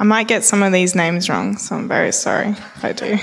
I 0.00 0.04
might 0.04 0.28
get 0.28 0.44
some 0.44 0.62
of 0.62 0.72
these 0.72 0.94
names 0.94 1.28
wrong, 1.28 1.58
so 1.58 1.76
I'm 1.76 1.86
very 1.86 2.10
sorry 2.10 2.48
if 2.48 2.82
I 2.82 2.92
do. 2.92 3.18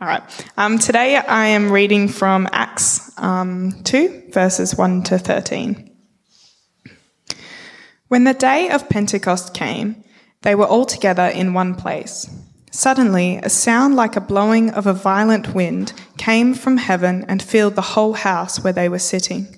All 0.00 0.08
right. 0.08 0.50
Um, 0.56 0.80
today 0.80 1.14
I 1.14 1.46
am 1.46 1.70
reading 1.70 2.08
from 2.08 2.48
Acts 2.50 3.16
um, 3.18 3.80
2, 3.84 4.30
verses 4.32 4.74
1 4.74 5.04
to 5.04 5.18
13. 5.18 5.96
When 8.08 8.24
the 8.24 8.34
day 8.34 8.68
of 8.70 8.88
Pentecost 8.88 9.54
came, 9.54 10.02
they 10.42 10.56
were 10.56 10.66
all 10.66 10.86
together 10.86 11.26
in 11.26 11.54
one 11.54 11.76
place. 11.76 12.28
Suddenly, 12.72 13.36
a 13.36 13.48
sound 13.48 13.94
like 13.94 14.16
a 14.16 14.20
blowing 14.20 14.70
of 14.70 14.88
a 14.88 14.92
violent 14.92 15.54
wind 15.54 15.92
came 16.16 16.52
from 16.52 16.78
heaven 16.78 17.24
and 17.28 17.40
filled 17.40 17.76
the 17.76 17.92
whole 17.94 18.14
house 18.14 18.64
where 18.64 18.72
they 18.72 18.88
were 18.88 18.98
sitting. 18.98 19.57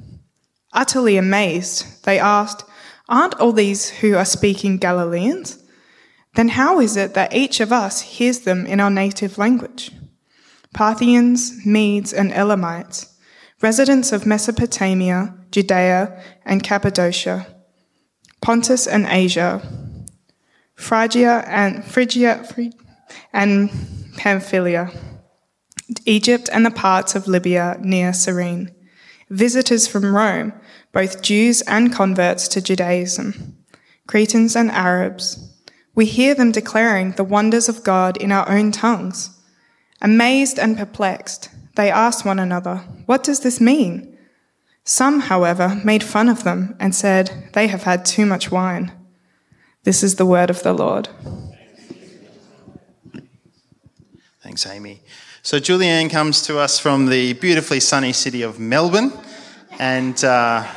Utterly 0.73 1.17
amazed, 1.17 2.03
they 2.05 2.19
asked, 2.19 2.63
Aren't 3.09 3.39
all 3.39 3.51
these 3.51 3.89
who 3.89 4.15
are 4.15 4.25
speaking 4.25 4.77
Galileans? 4.77 5.61
then 6.35 6.49
how 6.49 6.79
is 6.79 6.95
it 6.95 7.13
that 7.13 7.33
each 7.33 7.59
of 7.59 7.71
us 7.71 8.01
hears 8.01 8.39
them 8.39 8.65
in 8.65 8.79
our 8.79 8.89
native 8.89 9.37
language? 9.37 9.91
Parthians, 10.73 11.65
Medes, 11.65 12.13
and 12.13 12.31
Elamites, 12.31 13.13
residents 13.61 14.11
of 14.11 14.25
Mesopotamia, 14.25 15.35
Judea, 15.51 16.21
and 16.45 16.63
Cappadocia, 16.63 17.45
Pontus 18.41 18.87
and 18.87 19.05
Asia, 19.07 19.61
Phrygia 20.75 21.43
and 21.45 21.83
Phrygia 21.83 22.47
and 23.33 23.69
Pamphylia, 24.15 24.89
Egypt 26.05 26.49
and 26.53 26.65
the 26.65 26.71
parts 26.71 27.13
of 27.13 27.27
Libya 27.27 27.77
near 27.81 28.13
Cyrene, 28.13 28.73
visitors 29.29 29.87
from 29.87 30.15
Rome, 30.15 30.53
both 30.91 31.21
Jews 31.21 31.61
and 31.63 31.93
converts 31.93 32.47
to 32.49 32.61
Judaism, 32.61 33.57
Cretans 34.07 34.55
and 34.55 34.69
Arabs, 34.71 35.47
we 35.95 36.05
hear 36.05 36.35
them 36.35 36.51
declaring 36.51 37.11
the 37.11 37.23
wonders 37.23 37.69
of 37.69 37.83
God 37.83 38.17
in 38.17 38.31
our 38.31 38.49
own 38.49 38.71
tongues. 38.71 39.37
Amazed 40.01 40.57
and 40.57 40.77
perplexed, 40.77 41.49
they 41.75 41.91
asked 41.91 42.25
one 42.25 42.39
another, 42.39 42.77
What 43.05 43.23
does 43.23 43.41
this 43.41 43.61
mean? 43.61 44.17
Some, 44.83 45.21
however, 45.21 45.79
made 45.85 46.03
fun 46.03 46.27
of 46.27 46.43
them 46.43 46.75
and 46.79 46.95
said, 46.95 47.49
They 47.53 47.67
have 47.67 47.83
had 47.83 48.03
too 48.05 48.25
much 48.25 48.51
wine. 48.51 48.91
This 49.83 50.03
is 50.03 50.15
the 50.15 50.25
word 50.25 50.49
of 50.49 50.63
the 50.63 50.73
Lord. 50.73 51.09
Thanks, 54.41 54.65
Amy. 54.65 55.01
So, 55.43 55.59
Julianne 55.59 56.09
comes 56.09 56.41
to 56.43 56.59
us 56.59 56.79
from 56.79 57.07
the 57.07 57.33
beautifully 57.33 57.79
sunny 57.79 58.13
city 58.13 58.41
of 58.41 58.59
Melbourne. 58.59 59.13
And 59.79 60.23
uh, 60.23 60.67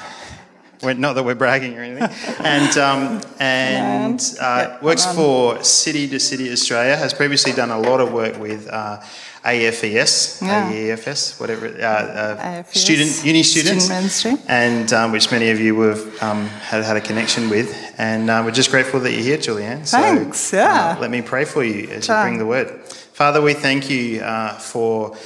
not 0.93 1.15
that 1.15 1.25
we're 1.25 1.35
bragging 1.35 1.79
or 1.79 1.83
anything. 1.83 2.11
And 2.45 2.77
um, 2.77 3.23
and 3.41 4.21
uh, 4.41 4.79
works 4.83 5.07
for 5.07 5.63
City 5.63 6.07
to 6.09 6.21
City 6.21 6.53
Australia. 6.53 6.97
Has 6.97 7.15
previously 7.15 7.53
done 7.53 7.71
a 7.71 7.79
lot 7.79 8.01
of 8.01 8.13
work 8.13 8.39
with 8.39 8.69
uh, 8.69 9.01
AFES, 9.45 10.43
yeah. 10.43 10.73
AEFS, 10.73 11.41
whatever, 11.41 11.67
uh, 11.67 11.83
uh 11.83 12.63
student 12.65 13.25
uni 13.25 13.43
students, 13.43 13.85
student 13.87 14.43
and 14.49 14.93
um, 14.93 15.13
which 15.13 15.31
many 15.31 15.51
of 15.51 15.61
you 15.61 15.81
have 15.81 16.23
um, 16.23 16.47
had 16.47 16.85
had 16.85 16.97
a 16.97 17.01
connection 17.01 17.49
with. 17.49 17.95
And 17.99 18.29
uh, 18.29 18.43
we're 18.45 18.51
just 18.51 18.71
grateful 18.71 19.01
that 19.01 19.13
you're 19.13 19.23
here, 19.23 19.39
Julianne. 19.39 19.87
So, 19.87 19.99
Thanks. 19.99 20.53
Yeah. 20.53 20.95
Uh, 20.97 21.01
let 21.01 21.11
me 21.11 21.23
pray 21.23 21.45
for 21.45 21.65
you 21.65 21.89
as 21.91 22.09
you 22.09 22.15
bring 22.15 22.39
the 22.39 22.47
word. 22.47 22.71
Father, 23.13 23.41
we 23.41 23.55
thank 23.55 23.89
you 23.89 24.21
for 24.59 25.17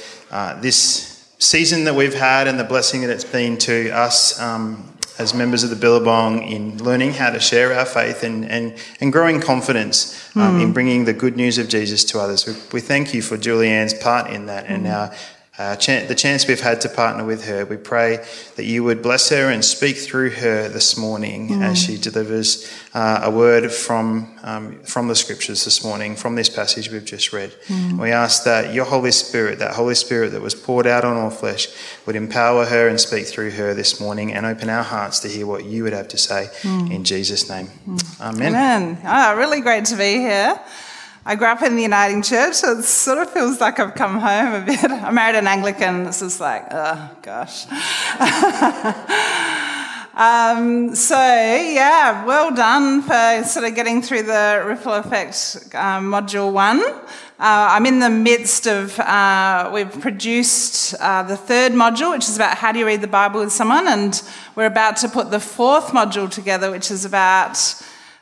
this 0.61 1.09
season 1.39 1.85
that 1.85 1.95
we've 1.95 2.13
had 2.13 2.47
and 2.47 2.59
the 2.59 2.65
blessing 2.65 3.01
that 3.01 3.09
it's 3.09 3.23
been 3.23 3.57
to 3.57 3.89
us 3.91 4.39
um, 4.41 4.88
as 5.19 5.33
members 5.33 5.63
of 5.63 5.69
the 5.69 5.75
Billabong 5.75 6.43
in 6.43 6.77
learning 6.81 7.13
how 7.13 7.29
to 7.29 7.39
share 7.39 7.73
our 7.73 7.85
faith 7.85 8.23
and, 8.23 8.45
and, 8.45 8.73
and 9.01 9.11
growing 9.11 9.41
confidence 9.41 10.35
um, 10.35 10.57
mm. 10.57 10.63
in 10.63 10.73
bringing 10.73 11.05
the 11.05 11.13
good 11.13 11.35
news 11.35 11.57
of 11.57 11.67
Jesus 11.67 12.05
to 12.05 12.19
others. 12.19 12.47
We, 12.47 12.53
we 12.73 12.79
thank 12.79 13.13
you 13.13 13.21
for 13.21 13.37
Julianne's 13.37 13.93
part 13.93 14.31
in 14.31 14.45
that 14.45 14.65
mm. 14.65 14.75
and 14.75 14.87
our 14.87 15.13
uh, 15.59 15.75
the 15.75 16.15
chance 16.15 16.47
we've 16.47 16.61
had 16.61 16.79
to 16.79 16.87
partner 16.87 17.25
with 17.25 17.43
her. 17.43 17.65
We 17.65 17.75
pray 17.75 18.25
that 18.55 18.63
you 18.63 18.85
would 18.85 19.01
bless 19.01 19.27
her 19.27 19.49
and 19.49 19.63
speak 19.63 19.97
through 19.97 20.29
her 20.29 20.69
this 20.69 20.97
morning 20.97 21.49
mm. 21.49 21.61
as 21.61 21.77
she 21.77 21.97
delivers 21.97 22.71
uh, 22.93 23.19
a 23.23 23.29
word 23.29 23.69
from, 23.69 24.39
um, 24.43 24.79
from 24.83 25.09
the 25.09 25.15
scriptures 25.15 25.65
this 25.65 25.83
morning, 25.83 26.15
from 26.15 26.35
this 26.35 26.47
passage 26.47 26.89
we've 26.89 27.03
just 27.03 27.33
read. 27.33 27.51
Mm. 27.67 27.99
We 27.99 28.11
ask 28.11 28.45
that 28.45 28.73
your 28.73 28.85
Holy 28.85 29.11
Spirit, 29.11 29.59
that 29.59 29.73
Holy 29.75 29.95
Spirit 29.95 30.29
that 30.29 30.41
was 30.41 30.55
poured 30.55 30.87
out 30.87 31.03
on 31.03 31.17
all 31.17 31.29
flesh, 31.29 31.67
would 32.05 32.15
empower 32.15 32.65
her 32.65 32.87
and 32.87 32.97
speak 32.97 33.25
through 33.25 33.51
her 33.51 33.73
this 33.73 33.99
morning 33.99 34.33
and 34.33 34.45
open 34.45 34.69
our 34.69 34.83
hearts 34.83 35.19
to 35.19 35.27
hear 35.27 35.45
what 35.45 35.65
you 35.65 35.83
would 35.83 35.93
have 35.93 36.07
to 36.07 36.17
say 36.17 36.47
mm. 36.61 36.89
in 36.89 37.03
Jesus' 37.03 37.49
name. 37.49 37.67
Mm. 37.85 38.21
Amen. 38.21 38.47
Amen. 38.47 39.01
Oh, 39.05 39.35
really 39.35 39.59
great 39.59 39.83
to 39.85 39.97
be 39.97 40.19
here. 40.19 40.57
I 41.25 41.35
grew 41.35 41.47
up 41.47 41.61
in 41.63 41.75
the 41.75 41.81
Uniting 41.81 42.21
Church, 42.21 42.53
so 42.55 42.79
it 42.79 42.83
sort 42.83 43.17
of 43.17 43.29
feels 43.29 43.59
like 43.59 43.77
I've 43.79 43.93
come 43.93 44.19
home 44.19 44.53
a 44.53 44.65
bit. 44.65 44.83
I 44.89 45.11
married 45.11 45.37
an 45.37 45.47
Anglican. 45.47 46.07
It's 46.07 46.21
just 46.21 46.39
like, 46.39 46.65
oh 46.71 47.17
gosh. 47.21 47.65
um, 50.15 50.95
so 50.95 51.17
yeah, 51.17 52.25
well 52.25 52.55
done 52.55 53.01
for 53.01 53.43
sort 53.43 53.65
of 53.65 53.75
getting 53.75 54.01
through 54.01 54.23
the 54.23 54.63
ripple 54.65 54.93
effect 54.93 55.57
um, 55.75 56.09
module 56.09 56.53
one. 56.53 56.81
Uh, 56.81 57.67
I'm 57.71 57.85
in 57.85 57.99
the 57.99 58.09
midst 58.09 58.67
of, 58.67 58.97
uh, 58.99 59.71
we've 59.73 59.99
produced 59.99 60.95
uh, 61.01 61.23
the 61.23 61.37
third 61.37 61.73
module, 61.73 62.11
which 62.11 62.29
is 62.29 62.37
about 62.37 62.57
how 62.57 62.71
do 62.71 62.79
you 62.79 62.85
read 62.85 63.01
the 63.01 63.07
Bible 63.07 63.41
with 63.41 63.51
someone, 63.51 63.87
and 63.87 64.21
we're 64.55 64.65
about 64.65 64.95
to 64.97 65.09
put 65.09 65.31
the 65.31 65.39
fourth 65.39 65.91
module 65.91 66.29
together, 66.29 66.71
which 66.71 66.91
is 66.91 67.05
about 67.05 67.57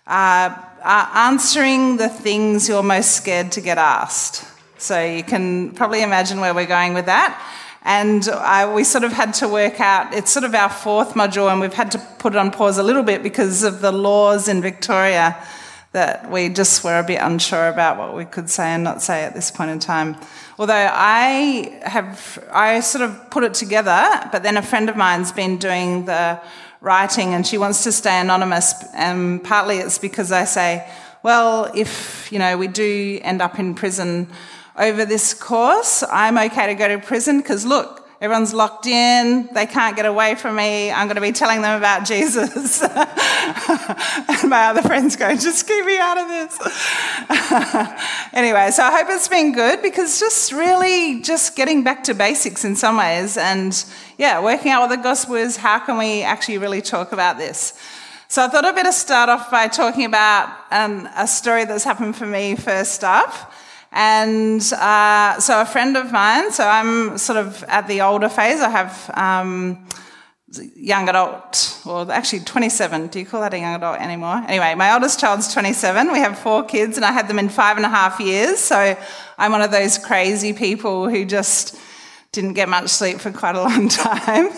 uh, 0.07 0.49
uh, 0.83 1.09
answering 1.13 1.97
the 1.97 2.09
things 2.09 2.67
you're 2.67 2.83
most 2.83 3.11
scared 3.11 3.51
to 3.53 3.61
get 3.61 3.77
asked. 3.77 4.45
So 4.77 5.03
you 5.03 5.23
can 5.23 5.71
probably 5.71 6.03
imagine 6.03 6.39
where 6.39 6.53
we're 6.53 6.65
going 6.65 6.93
with 6.93 7.07
that. 7.07 7.41
And 7.83 8.27
uh, 8.27 8.71
we 8.75 8.83
sort 8.83 9.03
of 9.03 9.13
had 9.13 9.33
to 9.35 9.47
work 9.47 9.79
out, 9.79 10.13
it's 10.13 10.29
sort 10.29 10.43
of 10.43 10.53
our 10.53 10.69
fourth 10.69 11.13
module, 11.13 11.49
and 11.49 11.61
we've 11.61 11.73
had 11.73 11.91
to 11.91 11.99
put 12.19 12.33
it 12.33 12.37
on 12.37 12.51
pause 12.51 12.77
a 12.77 12.83
little 12.83 13.03
bit 13.03 13.23
because 13.23 13.63
of 13.63 13.81
the 13.81 13.91
laws 13.91 14.47
in 14.47 14.61
Victoria 14.61 15.37
that 15.93 16.29
we 16.29 16.49
just 16.49 16.83
were 16.83 16.99
a 16.99 17.03
bit 17.03 17.19
unsure 17.21 17.69
about 17.69 17.97
what 17.97 18.15
we 18.15 18.25
could 18.25 18.49
say 18.49 18.67
and 18.67 18.83
not 18.83 19.01
say 19.01 19.23
at 19.23 19.33
this 19.33 19.49
point 19.49 19.71
in 19.71 19.79
time. 19.79 20.17
Although 20.59 20.89
I 20.91 21.79
have, 21.83 22.37
I 22.51 22.81
sort 22.81 23.09
of 23.09 23.31
put 23.31 23.43
it 23.43 23.53
together, 23.53 24.29
but 24.31 24.43
then 24.43 24.57
a 24.57 24.61
friend 24.61 24.89
of 24.89 24.97
mine's 24.97 25.31
been 25.31 25.57
doing 25.57 26.05
the 26.05 26.39
writing 26.81 27.33
and 27.33 27.45
she 27.45 27.57
wants 27.57 27.83
to 27.83 27.91
stay 27.91 28.19
anonymous. 28.19 28.73
And 28.93 29.43
partly 29.43 29.77
it's 29.77 29.97
because 29.97 30.31
I 30.31 30.45
say, 30.45 30.87
well, 31.23 31.71
if, 31.75 32.31
you 32.31 32.39
know, 32.39 32.57
we 32.57 32.67
do 32.67 33.19
end 33.21 33.41
up 33.41 33.59
in 33.59 33.75
prison 33.75 34.27
over 34.77 35.05
this 35.05 35.33
course, 35.33 36.03
I'm 36.03 36.37
okay 36.37 36.67
to 36.67 36.75
go 36.75 36.87
to 36.87 36.99
prison 36.99 37.39
because 37.39 37.65
look, 37.65 38.06
Everyone's 38.19 38.51
locked 38.51 38.87
in. 38.87 39.47
They 39.53 39.67
can't 39.67 39.95
get 39.95 40.07
away 40.07 40.33
from 40.33 40.55
me. 40.55 40.91
I'm 40.91 41.05
going 41.05 41.15
to 41.15 41.21
be 41.21 41.31
telling 41.31 41.61
them 41.61 41.77
about 41.77 42.03
Jesus. 42.03 42.81
and 42.81 44.49
my 44.49 44.69
other 44.69 44.81
friends 44.81 45.15
go, 45.15 45.35
just 45.35 45.67
keep 45.67 45.85
me 45.85 45.99
out 45.99 46.17
of 46.17 46.27
this. 46.27 46.57
anyway, 48.33 48.71
so 48.71 48.81
I 48.81 48.91
hope 48.91 49.07
it's 49.11 49.27
been 49.27 49.53
good 49.53 49.83
because 49.83 50.19
just 50.19 50.51
really 50.51 51.21
just 51.21 51.55
getting 51.55 51.83
back 51.83 52.03
to 52.05 52.15
basics 52.15 52.65
in 52.65 52.75
some 52.75 52.97
ways 52.97 53.37
and 53.37 53.85
yeah, 54.17 54.41
working 54.41 54.71
out 54.71 54.81
what 54.81 54.95
the 54.95 55.03
gospel 55.03 55.35
is. 55.35 55.55
How 55.55 55.77
can 55.77 55.99
we 55.99 56.23
actually 56.23 56.57
really 56.57 56.81
talk 56.81 57.11
about 57.11 57.37
this? 57.37 57.79
So 58.29 58.43
I 58.43 58.47
thought 58.47 58.65
I'd 58.65 58.73
better 58.73 58.91
start 58.91 59.29
off 59.29 59.51
by 59.51 59.67
talking 59.67 60.05
about 60.05 60.53
um, 60.71 61.07
a 61.15 61.27
story 61.27 61.65
that's 61.65 61.83
happened 61.83 62.15
for 62.15 62.25
me 62.25 62.55
first 62.55 63.03
up. 63.03 63.53
And 63.99 64.61
uh, 64.73 65.39
so 65.39 65.59
a 65.59 65.65
friend 65.65 65.97
of 65.97 66.11
mine, 66.11 66.51
so 66.51 66.67
I'm 66.67 67.17
sort 67.17 67.39
of 67.39 67.63
at 67.63 67.87
the 67.87 68.01
older 68.01 68.29
phase, 68.29 68.61
I 68.61 68.69
have 68.69 69.11
um, 69.15 69.87
young 70.75 71.09
adult, 71.09 71.81
or 71.83 72.11
actually 72.11 72.41
27. 72.41 73.07
Do 73.07 73.17
you 73.17 73.25
call 73.25 73.41
that 73.41 73.55
a 73.55 73.57
young 73.57 73.73
adult 73.73 73.99
anymore? 73.99 74.43
Anyway, 74.47 74.75
my 74.75 74.93
oldest 74.93 75.19
child's 75.19 75.51
27. 75.51 76.11
We 76.11 76.19
have 76.19 76.37
four 76.37 76.63
kids, 76.63 76.95
and 76.95 77.03
I 77.03 77.11
had 77.11 77.27
them 77.27 77.39
in 77.39 77.49
five 77.49 77.77
and 77.77 77.87
a 77.87 77.89
half 77.89 78.19
years. 78.19 78.59
So 78.59 78.95
I'm 79.39 79.51
one 79.51 79.63
of 79.63 79.71
those 79.71 79.97
crazy 79.97 80.53
people 80.53 81.09
who 81.09 81.25
just 81.25 81.75
didn't 82.31 82.53
get 82.53 82.69
much 82.69 82.89
sleep 82.89 83.17
for 83.17 83.31
quite 83.31 83.55
a 83.55 83.63
long 83.63 83.89
time. 83.89 84.49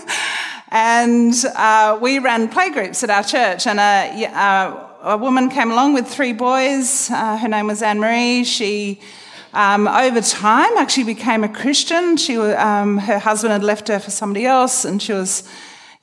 and 0.68 1.34
uh, 1.56 1.98
we 2.02 2.20
ran 2.20 2.50
playgroups 2.50 3.04
at 3.04 3.10
our 3.10 3.24
church, 3.24 3.68
and 3.68 3.80
uh, 3.80 4.28
uh, 4.36 4.90
a 5.02 5.18
woman 5.18 5.48
came 5.50 5.72
along 5.72 5.94
with 5.94 6.10
three 6.10 6.34
boys. 6.34 7.10
Uh, 7.10 7.38
her 7.38 7.48
name 7.48 7.68
was 7.68 7.82
Anne 7.82 8.02
Marie. 8.02 8.44
She, 8.44 9.00
um, 9.54 9.88
over 9.88 10.22
time, 10.22 10.78
actually 10.78 11.06
became 11.06 11.44
a 11.44 11.50
Christian. 11.50 12.18
She, 12.18 12.38
um, 12.38 12.98
her 12.98 13.20
husband 13.20 13.52
had 13.52 13.64
left 13.64 13.88
her 13.88 14.00
for 14.00 14.12
somebody 14.12 14.46
else, 14.46 14.86
and 14.86 15.02
she 15.02 15.14
was, 15.14 15.50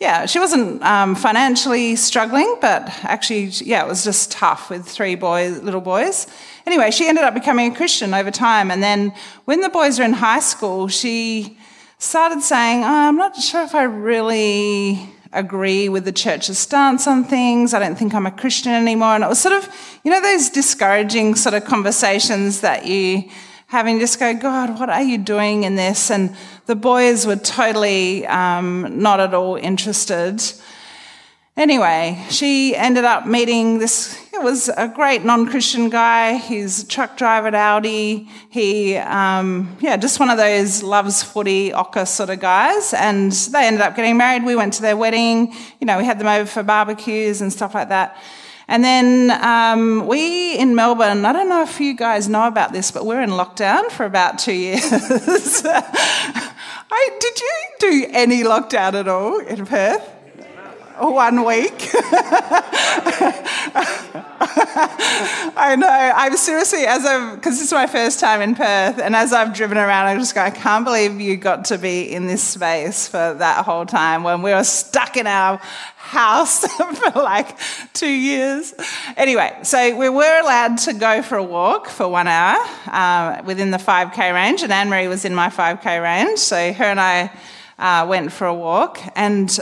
yeah, 0.00 0.26
she 0.26 0.38
wasn't 0.38 0.82
um, 0.82 1.14
financially 1.14 1.96
struggling, 1.96 2.56
but 2.60 2.82
actually, 3.02 3.44
yeah, 3.64 3.84
it 3.84 3.88
was 3.88 4.04
just 4.04 4.32
tough 4.32 4.68
with 4.68 4.86
three 4.86 5.14
boys, 5.14 5.62
little 5.62 5.80
boys. 5.80 6.26
Anyway, 6.66 6.90
she 6.90 7.08
ended 7.08 7.24
up 7.24 7.34
becoming 7.34 7.72
a 7.72 7.74
Christian 7.74 8.12
over 8.12 8.30
time, 8.30 8.70
and 8.70 8.82
then 8.82 9.12
when 9.44 9.60
the 9.60 9.68
boys 9.68 9.98
were 9.98 10.04
in 10.04 10.12
high 10.12 10.40
school, 10.40 10.88
she 10.88 11.56
started 11.98 12.42
saying, 12.42 12.82
oh, 12.82 13.08
"I'm 13.08 13.16
not 13.16 13.36
sure 13.36 13.62
if 13.62 13.74
I 13.74 13.84
really." 13.84 15.15
Agree 15.36 15.88
with 15.88 16.04
the 16.04 16.12
church's 16.12 16.58
stance 16.58 17.06
on 17.06 17.24
things. 17.24 17.74
I 17.74 17.78
don't 17.78 17.96
think 17.96 18.14
I'm 18.14 18.26
a 18.26 18.30
Christian 18.30 18.72
anymore. 18.72 19.14
And 19.14 19.22
it 19.22 19.28
was 19.28 19.40
sort 19.40 19.54
of, 19.54 19.68
you 20.02 20.10
know, 20.10 20.20
those 20.20 20.48
discouraging 20.48 21.34
sort 21.34 21.54
of 21.54 21.64
conversations 21.64 22.60
that 22.62 22.86
you 22.86 23.28
have 23.68 23.86
and 23.86 24.00
just 24.00 24.18
go, 24.18 24.34
God, 24.34 24.78
what 24.78 24.88
are 24.90 25.02
you 25.02 25.18
doing 25.18 25.64
in 25.64 25.76
this? 25.76 26.10
And 26.10 26.34
the 26.66 26.76
boys 26.76 27.26
were 27.26 27.36
totally 27.36 28.26
um, 28.26 29.00
not 29.00 29.20
at 29.20 29.34
all 29.34 29.56
interested. 29.56 30.42
Anyway, 31.56 32.22
she 32.28 32.76
ended 32.76 33.04
up 33.04 33.26
meeting 33.26 33.78
this, 33.78 34.14
it 34.34 34.42
was 34.42 34.68
a 34.68 34.88
great 34.88 35.24
non 35.24 35.46
Christian 35.48 35.88
guy. 35.88 36.36
He's 36.36 36.82
a 36.82 36.86
truck 36.86 37.16
driver 37.16 37.48
at 37.48 37.54
Audi. 37.54 38.28
He, 38.50 38.94
um, 38.96 39.74
yeah, 39.80 39.96
just 39.96 40.20
one 40.20 40.28
of 40.28 40.36
those 40.36 40.82
loves 40.82 41.22
footy, 41.22 41.72
ochre 41.72 42.04
sort 42.04 42.28
of 42.28 42.40
guys. 42.40 42.92
And 42.92 43.32
they 43.32 43.66
ended 43.66 43.80
up 43.80 43.96
getting 43.96 44.18
married. 44.18 44.44
We 44.44 44.54
went 44.54 44.74
to 44.74 44.82
their 44.82 44.98
wedding. 44.98 45.54
You 45.80 45.86
know, 45.86 45.96
we 45.96 46.04
had 46.04 46.18
them 46.18 46.26
over 46.26 46.44
for 46.44 46.62
barbecues 46.62 47.40
and 47.40 47.50
stuff 47.50 47.74
like 47.74 47.88
that. 47.88 48.18
And 48.68 48.84
then 48.84 49.30
um, 49.42 50.06
we 50.06 50.58
in 50.58 50.74
Melbourne, 50.74 51.24
I 51.24 51.32
don't 51.32 51.48
know 51.48 51.62
if 51.62 51.80
you 51.80 51.94
guys 51.94 52.28
know 52.28 52.46
about 52.46 52.74
this, 52.74 52.90
but 52.90 53.06
we're 53.06 53.22
in 53.22 53.30
lockdown 53.30 53.90
for 53.90 54.04
about 54.04 54.38
two 54.38 54.52
years. 54.52 54.82
I, 56.90 57.10
did 57.18 57.40
you 57.40 57.62
do 57.78 58.06
any 58.10 58.42
lockdown 58.42 58.92
at 58.92 59.08
all 59.08 59.38
in 59.38 59.64
Perth? 59.64 60.15
One 60.98 61.44
week. 61.44 61.90
I 65.58 65.76
know. 65.78 65.88
I'm 65.88 66.36
seriously, 66.36 66.86
as 66.86 67.04
I've, 67.04 67.36
because 67.36 67.58
this 67.58 67.68
is 67.68 67.72
my 67.72 67.86
first 67.86 68.20
time 68.20 68.40
in 68.40 68.54
Perth, 68.54 68.98
and 68.98 69.14
as 69.14 69.32
I've 69.32 69.54
driven 69.54 69.78
around, 69.78 70.06
I 70.06 70.16
just 70.16 70.34
go, 70.34 70.40
I 70.40 70.50
can't 70.50 70.84
believe 70.84 71.20
you 71.20 71.36
got 71.36 71.66
to 71.66 71.78
be 71.78 72.12
in 72.12 72.26
this 72.26 72.42
space 72.42 73.08
for 73.08 73.34
that 73.34 73.64
whole 73.64 73.86
time 73.86 74.22
when 74.22 74.42
we 74.42 74.52
were 74.52 74.64
stuck 74.64 75.16
in 75.16 75.26
our 75.26 75.58
house 75.96 76.66
for 76.76 77.10
like 77.20 77.58
two 77.92 78.10
years. 78.10 78.74
Anyway, 79.16 79.56
so 79.62 79.96
we 79.96 80.08
were 80.08 80.40
allowed 80.40 80.78
to 80.78 80.92
go 80.94 81.22
for 81.22 81.36
a 81.36 81.44
walk 81.44 81.88
for 81.88 82.08
one 82.08 82.26
hour 82.26 82.56
uh, 82.86 83.42
within 83.44 83.70
the 83.70 83.78
5K 83.78 84.32
range, 84.32 84.62
and 84.62 84.72
Anne 84.72 84.88
Marie 84.88 85.08
was 85.08 85.24
in 85.24 85.34
my 85.34 85.48
5K 85.48 86.02
range. 86.02 86.38
So 86.38 86.72
her 86.72 86.84
and 86.84 87.00
I 87.00 87.30
uh, 87.78 88.06
went 88.06 88.32
for 88.32 88.46
a 88.46 88.54
walk, 88.54 89.00
and 89.14 89.58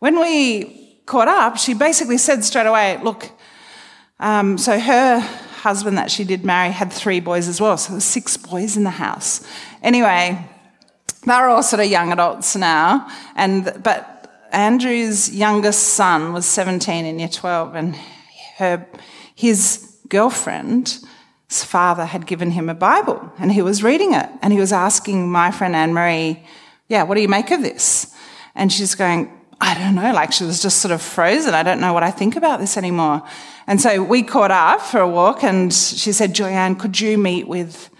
when 0.00 0.18
we 0.18 1.00
caught 1.06 1.28
up, 1.28 1.56
she 1.56 1.74
basically 1.74 2.18
said 2.18 2.44
straight 2.44 2.66
away, 2.66 2.98
look, 3.02 3.30
um, 4.18 4.58
so 4.58 4.78
her 4.78 5.20
husband 5.20 5.98
that 5.98 6.10
she 6.10 6.24
did 6.24 6.44
marry 6.44 6.70
had 6.70 6.92
three 6.92 7.20
boys 7.20 7.48
as 7.48 7.60
well, 7.60 7.76
so 7.76 7.90
there 7.90 7.96
were 7.96 8.00
six 8.00 8.36
boys 8.36 8.76
in 8.76 8.84
the 8.84 8.90
house. 8.90 9.46
Anyway, 9.82 10.42
they're 11.24 11.48
all 11.48 11.62
sort 11.62 11.80
of 11.80 11.90
young 11.90 12.12
adults 12.12 12.56
now, 12.56 13.08
and 13.36 13.78
but 13.84 14.46
Andrew's 14.52 15.34
youngest 15.34 15.94
son 15.94 16.32
was 16.32 16.46
17 16.46 17.04
in 17.04 17.18
year 17.18 17.28
12, 17.28 17.74
and 17.74 17.96
her 18.56 18.86
his 19.34 19.98
girlfriend's 20.08 21.04
father 21.48 22.06
had 22.06 22.26
given 22.26 22.52
him 22.52 22.68
a 22.70 22.74
Bible, 22.74 23.32
and 23.38 23.52
he 23.52 23.60
was 23.60 23.82
reading 23.82 24.14
it, 24.14 24.28
and 24.40 24.52
he 24.52 24.58
was 24.58 24.72
asking 24.72 25.30
my 25.30 25.50
friend 25.50 25.76
Anne 25.76 25.92
Marie, 25.92 26.42
"Yeah, 26.88 27.02
what 27.02 27.16
do 27.16 27.20
you 27.20 27.28
make 27.28 27.50
of 27.50 27.62
this?" 27.62 28.14
And 28.54 28.72
she's 28.72 28.94
going, 28.94 29.39
I 29.60 29.74
don't 29.74 29.94
know, 29.94 30.12
like 30.12 30.32
she 30.32 30.44
was 30.44 30.62
just 30.62 30.78
sort 30.78 30.92
of 30.92 31.02
frozen. 31.02 31.52
I 31.52 31.62
don't 31.62 31.80
know 31.80 31.92
what 31.92 32.02
I 32.02 32.10
think 32.10 32.34
about 32.34 32.60
this 32.60 32.76
anymore. 32.76 33.22
And 33.66 33.80
so 33.80 34.02
we 34.02 34.22
caught 34.22 34.50
up 34.50 34.80
for 34.80 35.00
a 35.00 35.08
walk 35.08 35.44
and 35.44 35.72
she 35.72 36.12
said, 36.12 36.34
Julianne, 36.34 36.78
could 36.78 36.98
you 36.98 37.18
meet 37.18 37.46
with 37.46 37.90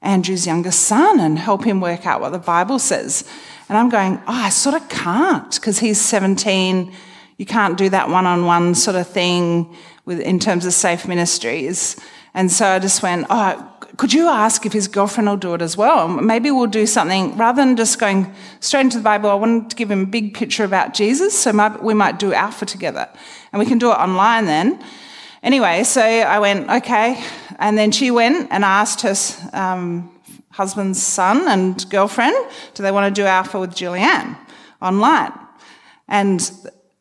Andrew's 0.00 0.46
youngest 0.46 0.80
son 0.80 1.18
and 1.18 1.38
help 1.38 1.64
him 1.64 1.80
work 1.80 2.06
out 2.06 2.20
what 2.20 2.30
the 2.30 2.38
Bible 2.38 2.78
says? 2.78 3.28
And 3.68 3.76
I'm 3.76 3.88
going, 3.88 4.18
oh, 4.18 4.22
I 4.28 4.48
sort 4.48 4.80
of 4.80 4.88
can't 4.88 5.52
because 5.54 5.80
he's 5.80 6.00
17. 6.00 6.92
You 7.36 7.46
can't 7.46 7.76
do 7.76 7.88
that 7.90 8.08
one 8.08 8.26
on 8.26 8.46
one 8.46 8.74
sort 8.74 8.96
of 8.96 9.08
thing 9.08 9.74
with, 10.04 10.20
in 10.20 10.38
terms 10.38 10.64
of 10.66 10.72
safe 10.72 11.06
ministries. 11.06 11.96
And 12.32 12.50
so 12.50 12.66
I 12.66 12.78
just 12.78 13.02
went, 13.02 13.26
oh, 13.28 13.74
could 13.98 14.14
you 14.14 14.28
ask 14.28 14.64
if 14.64 14.72
his 14.72 14.86
girlfriend 14.86 15.28
will 15.28 15.36
do 15.36 15.54
it 15.54 15.60
as 15.60 15.76
well? 15.76 16.06
Maybe 16.06 16.52
we'll 16.52 16.68
do 16.68 16.86
something 16.86 17.36
rather 17.36 17.60
than 17.60 17.76
just 17.76 17.98
going 17.98 18.32
straight 18.60 18.82
into 18.82 18.98
the 18.98 19.02
Bible. 19.02 19.28
I 19.28 19.34
wanted 19.34 19.70
to 19.70 19.76
give 19.76 19.90
him 19.90 20.02
a 20.04 20.06
big 20.06 20.34
picture 20.34 20.62
about 20.62 20.94
Jesus, 20.94 21.36
so 21.36 21.50
we 21.82 21.94
might 21.94 22.20
do 22.20 22.32
Alpha 22.32 22.64
together, 22.64 23.08
and 23.52 23.58
we 23.58 23.66
can 23.66 23.78
do 23.78 23.90
it 23.90 23.96
online 23.96 24.46
then. 24.46 24.80
Anyway, 25.42 25.82
so 25.82 26.00
I 26.00 26.38
went 26.38 26.70
okay, 26.70 27.20
and 27.58 27.76
then 27.76 27.90
she 27.90 28.12
went 28.12 28.46
and 28.52 28.64
asked 28.64 29.02
her 29.02 29.14
um, 29.52 30.08
husband's 30.50 31.02
son 31.02 31.48
and 31.48 31.84
girlfriend, 31.90 32.36
do 32.74 32.84
they 32.84 32.92
want 32.92 33.12
to 33.12 33.20
do 33.20 33.26
Alpha 33.26 33.58
with 33.58 33.70
Julianne 33.70 34.38
online? 34.80 35.32
And 36.06 36.40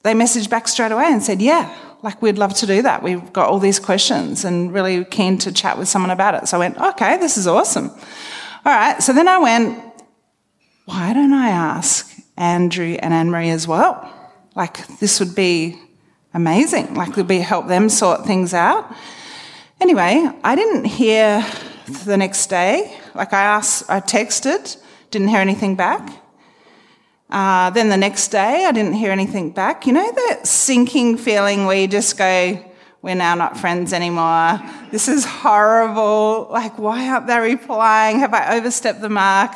they 0.02 0.14
messaged 0.14 0.50
back 0.50 0.68
straight 0.68 0.92
away 0.92 1.06
and 1.06 1.22
said, 1.22 1.44
yeah 1.44 1.72
like 2.02 2.22
we'd 2.22 2.38
love 2.38 2.54
to 2.56 2.66
do 2.66 2.82
that. 2.82 3.04
We've 3.04 3.32
got 3.34 3.50
all 3.50 3.60
these 3.60 3.80
questions 3.80 4.46
and 4.46 4.74
really 4.74 5.04
keen 5.06 5.38
to 5.40 5.52
chat 5.52 5.78
with 5.78 5.88
someone 5.88 6.12
about 6.12 6.36
it. 6.36 6.48
So 6.48 6.58
I 6.58 6.60
went, 6.60 6.78
okay, 6.78 7.18
this 7.18 7.38
is 7.38 7.48
awesome. 7.48 7.90
All 7.90 8.74
right. 8.74 9.02
So 9.02 9.14
then 9.14 9.28
I 9.28 9.40
went, 9.40 9.84
why 10.86 11.14
don't 11.14 11.34
I 11.34 11.50
ask 11.50 12.16
Andrew 12.38 12.98
and 13.00 13.14
Anne 13.14 13.32
Marie 13.32 13.50
as 13.50 13.68
well? 13.68 14.14
Like 14.56 14.88
this 15.00 15.20
would 15.20 15.36
be 15.36 15.80
amazing. 16.34 16.94
Like 16.94 17.10
it 17.10 17.18
would 17.18 17.28
be 17.28 17.40
help 17.40 17.68
them 17.68 17.90
sort 17.90 18.26
things 18.26 18.54
out. 18.54 18.94
Anyway, 19.80 20.30
I 20.44 20.56
didn't 20.56 20.86
hear 20.86 21.46
the 22.06 22.18
next 22.18 22.48
day. 22.48 22.98
Like 23.16 23.34
I 23.34 23.42
asked, 23.42 23.90
I 23.90 24.00
texted, 24.00 24.78
didn't 25.12 25.30
hear 25.30 25.40
anything 25.40 25.76
back. 25.76 26.10
Uh, 27.30 27.70
then 27.72 27.90
the 27.90 27.98
next 27.98 28.30
day, 28.30 28.66
I 28.66 28.72
didn't 28.72 28.94
hear 28.94 29.12
anything 29.12 29.52
back. 29.52 29.86
You 29.86 29.94
know 29.94 30.12
that 30.12 30.48
sinking 30.48 31.18
feeling 31.18 31.66
where 31.66 31.78
you 31.78 31.88
just 31.88 32.18
go, 32.18 32.64
we're 33.02 33.16
now 33.16 33.36
not 33.36 33.58
friends 33.58 33.94
anymore. 33.94 34.60
This 34.92 35.08
is 35.08 35.26
horrible. 35.26 36.48
Like, 36.50 36.80
why 36.80 37.10
aren't 37.10 37.28
they 37.28 37.40
replying? 37.40 38.20
Have 38.20 38.34
I 38.34 38.56
overstepped 38.58 39.02
the 39.02 39.10
mark? 39.10 39.52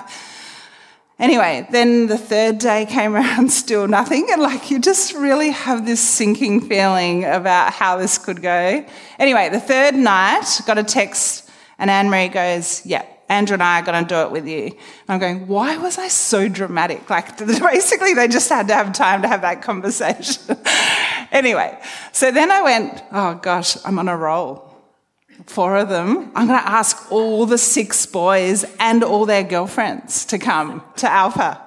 Anyway, 1.18 1.68
then 1.72 2.08
the 2.08 2.18
third 2.18 2.58
day 2.58 2.86
came 2.86 3.16
around, 3.16 3.52
still 3.52 3.88
nothing. 3.88 4.28
And 4.32 4.42
like, 4.42 4.72
you 4.72 4.80
just 4.80 5.14
really 5.14 5.52
have 5.52 5.86
this 5.86 6.02
sinking 6.02 6.62
feeling 6.62 7.26
about 7.26 7.74
how 7.74 7.98
this 7.98 8.18
could 8.18 8.42
go. 8.42 8.86
Anyway, 9.20 9.50
the 9.50 9.60
third 9.60 9.96
night, 9.96 10.62
got 10.66 10.78
a 10.78 10.84
text, 10.84 11.50
and 11.78 11.90
Anne 11.90 12.10
Marie 12.10 12.28
goes, 12.28 12.86
Yeah, 12.86 13.06
Andrew 13.32 13.54
and 13.54 13.64
I 13.64 13.80
are 13.80 13.84
going 13.84 14.04
to 14.04 14.08
do 14.08 14.22
it 14.24 14.32
with 14.32 14.46
you. 14.46 14.66
And 14.66 14.76
I'm 15.08 15.20
going, 15.20 15.48
why 15.48 15.78
was 15.78 15.98
I 15.98 16.10
so 16.10 16.50
dramatic? 16.50 17.10
Like, 17.10 17.38
basically, 17.48 18.14
they 18.14 18.28
just 18.28 18.50
had 18.50 18.68
to 18.68 18.74
have 18.74 18.92
time 18.92 19.22
to 19.22 19.28
have 19.30 19.42
that 19.42 19.62
conversation. 19.62 20.58
anyway, 21.32 21.80
so 22.12 22.30
then 22.30 22.52
I 22.52 22.62
went, 22.62 23.02
oh 23.14 23.36
gosh, 23.36 23.78
I'm 23.86 23.98
on 24.00 24.10
a 24.10 24.18
roll. 24.18 24.68
Four 25.48 25.78
of 25.78 25.88
them. 25.88 26.32
I'm 26.36 26.48
going 26.48 26.60
to 26.60 26.70
ask 26.70 27.10
all 27.10 27.46
the 27.46 27.58
six 27.58 28.06
boys 28.06 28.66
and 28.80 29.02
all 29.02 29.26
their 29.26 29.44
girlfriends 29.44 30.26
to 30.26 30.38
come 30.38 30.84
to 30.98 31.10
Alpha. 31.10 31.66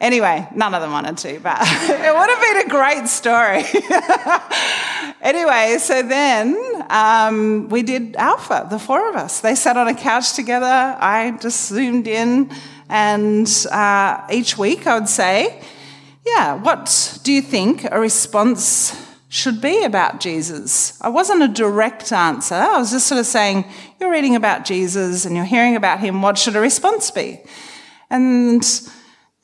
Anyway, 0.00 0.48
none 0.54 0.72
of 0.72 0.80
them 0.80 0.92
wanted 0.92 1.18
to, 1.18 1.38
but 1.40 1.58
it 1.62 2.14
would 2.14 2.30
have 2.30 2.40
been 2.40 2.66
a 2.66 2.68
great 2.70 3.06
story. 3.06 3.64
anyway, 5.20 5.76
so 5.78 6.02
then 6.02 6.56
um, 6.88 7.68
we 7.68 7.82
did 7.82 8.16
Alpha, 8.16 8.66
the 8.70 8.78
four 8.78 9.10
of 9.10 9.16
us. 9.16 9.40
They 9.40 9.54
sat 9.54 9.76
on 9.76 9.88
a 9.88 9.94
couch 9.94 10.32
together. 10.32 10.64
I 10.66 11.36
just 11.42 11.68
zoomed 11.68 12.06
in, 12.06 12.50
and 12.88 13.46
uh, 13.70 14.26
each 14.32 14.56
week 14.56 14.86
I 14.86 14.98
would 14.98 15.08
say, 15.08 15.62
Yeah, 16.24 16.54
what 16.54 17.18
do 17.22 17.30
you 17.30 17.42
think 17.42 17.86
a 17.90 18.00
response 18.00 18.96
should 19.28 19.60
be 19.60 19.84
about 19.84 20.18
Jesus? 20.18 20.98
I 21.02 21.10
wasn't 21.10 21.42
a 21.42 21.48
direct 21.48 22.10
answer. 22.10 22.54
I 22.54 22.78
was 22.78 22.90
just 22.90 23.06
sort 23.06 23.18
of 23.18 23.26
saying, 23.26 23.66
You're 24.00 24.10
reading 24.10 24.34
about 24.34 24.64
Jesus 24.64 25.26
and 25.26 25.36
you're 25.36 25.44
hearing 25.44 25.76
about 25.76 26.00
him. 26.00 26.22
What 26.22 26.38
should 26.38 26.56
a 26.56 26.60
response 26.60 27.10
be? 27.10 27.38
And 28.08 28.64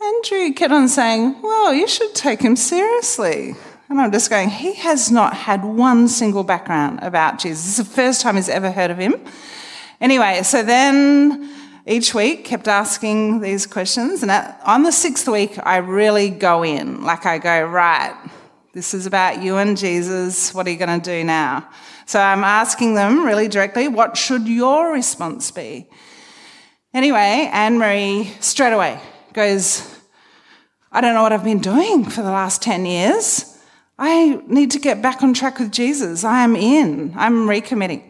Andrew 0.07 0.53
kept 0.53 0.73
on 0.73 0.89
saying, 0.89 1.43
Well, 1.43 1.75
you 1.75 1.89
should 1.89 2.15
take 2.15 2.41
him 2.41 2.55
seriously. 2.55 3.57
And 3.89 4.01
I'm 4.01 4.13
just 4.13 4.31
going, 4.31 4.51
He 4.51 4.75
has 4.75 5.11
not 5.11 5.35
had 5.35 5.65
one 5.65 6.07
single 6.07 6.45
background 6.45 7.01
about 7.03 7.41
Jesus. 7.41 7.65
This 7.65 7.79
is 7.79 7.89
the 7.89 7.95
first 7.95 8.21
time 8.21 8.37
he's 8.37 8.49
ever 8.49 8.71
heard 8.71 8.91
of 8.91 8.99
him. 8.99 9.15
Anyway, 10.01 10.43
so 10.45 10.63
then 10.63 11.51
each 11.87 12.15
week 12.15 12.45
kept 12.45 12.69
asking 12.69 13.41
these 13.41 13.67
questions. 13.67 14.23
And 14.23 14.31
on 14.65 14.85
the 14.85 14.93
sixth 14.93 15.27
week, 15.27 15.59
I 15.65 15.79
really 15.79 16.31
go 16.31 16.63
in. 16.63 17.03
Like 17.03 17.27
I 17.27 17.39
go, 17.39 17.65
Right, 17.65 18.17
This 18.73 18.95
is 18.95 19.07
about 19.07 19.43
you 19.43 19.57
and 19.57 19.77
Jesus. 19.77 20.55
What 20.55 20.69
are 20.69 20.71
you 20.71 20.79
going 20.79 21.01
to 21.01 21.11
do 21.11 21.25
now? 21.25 21.69
So 22.05 22.21
I'm 22.21 22.45
asking 22.45 22.95
them 22.95 23.25
really 23.25 23.49
directly, 23.49 23.89
what 23.89 24.17
should 24.17 24.47
your 24.47 24.93
response 24.93 25.51
be? 25.51 25.89
Anyway, 26.95 27.51
Anne 27.53 27.79
Marie 27.79 28.33
straight 28.39 28.73
away 28.73 29.01
goes, 29.33 29.96
I 30.97 31.03
don't 31.03 31.13
know 31.13 31.23
what 31.23 31.33
I've 31.35 31.45
been 31.45 31.59
doing 31.59 32.05
for 32.05 32.23
the 32.23 32.31
last 32.31 32.63
10 32.63 32.87
years. 32.87 33.59
I 33.99 34.41
need 34.47 34.71
to 34.71 34.79
get 34.79 35.03
back 35.03 35.23
on 35.23 35.35
track 35.35 35.59
with 35.59 35.71
Jesus. 35.71 36.25
I 36.25 36.43
am 36.43 36.57
in. 36.57 37.13
I'm 37.15 37.47
recommitting. 37.47 38.03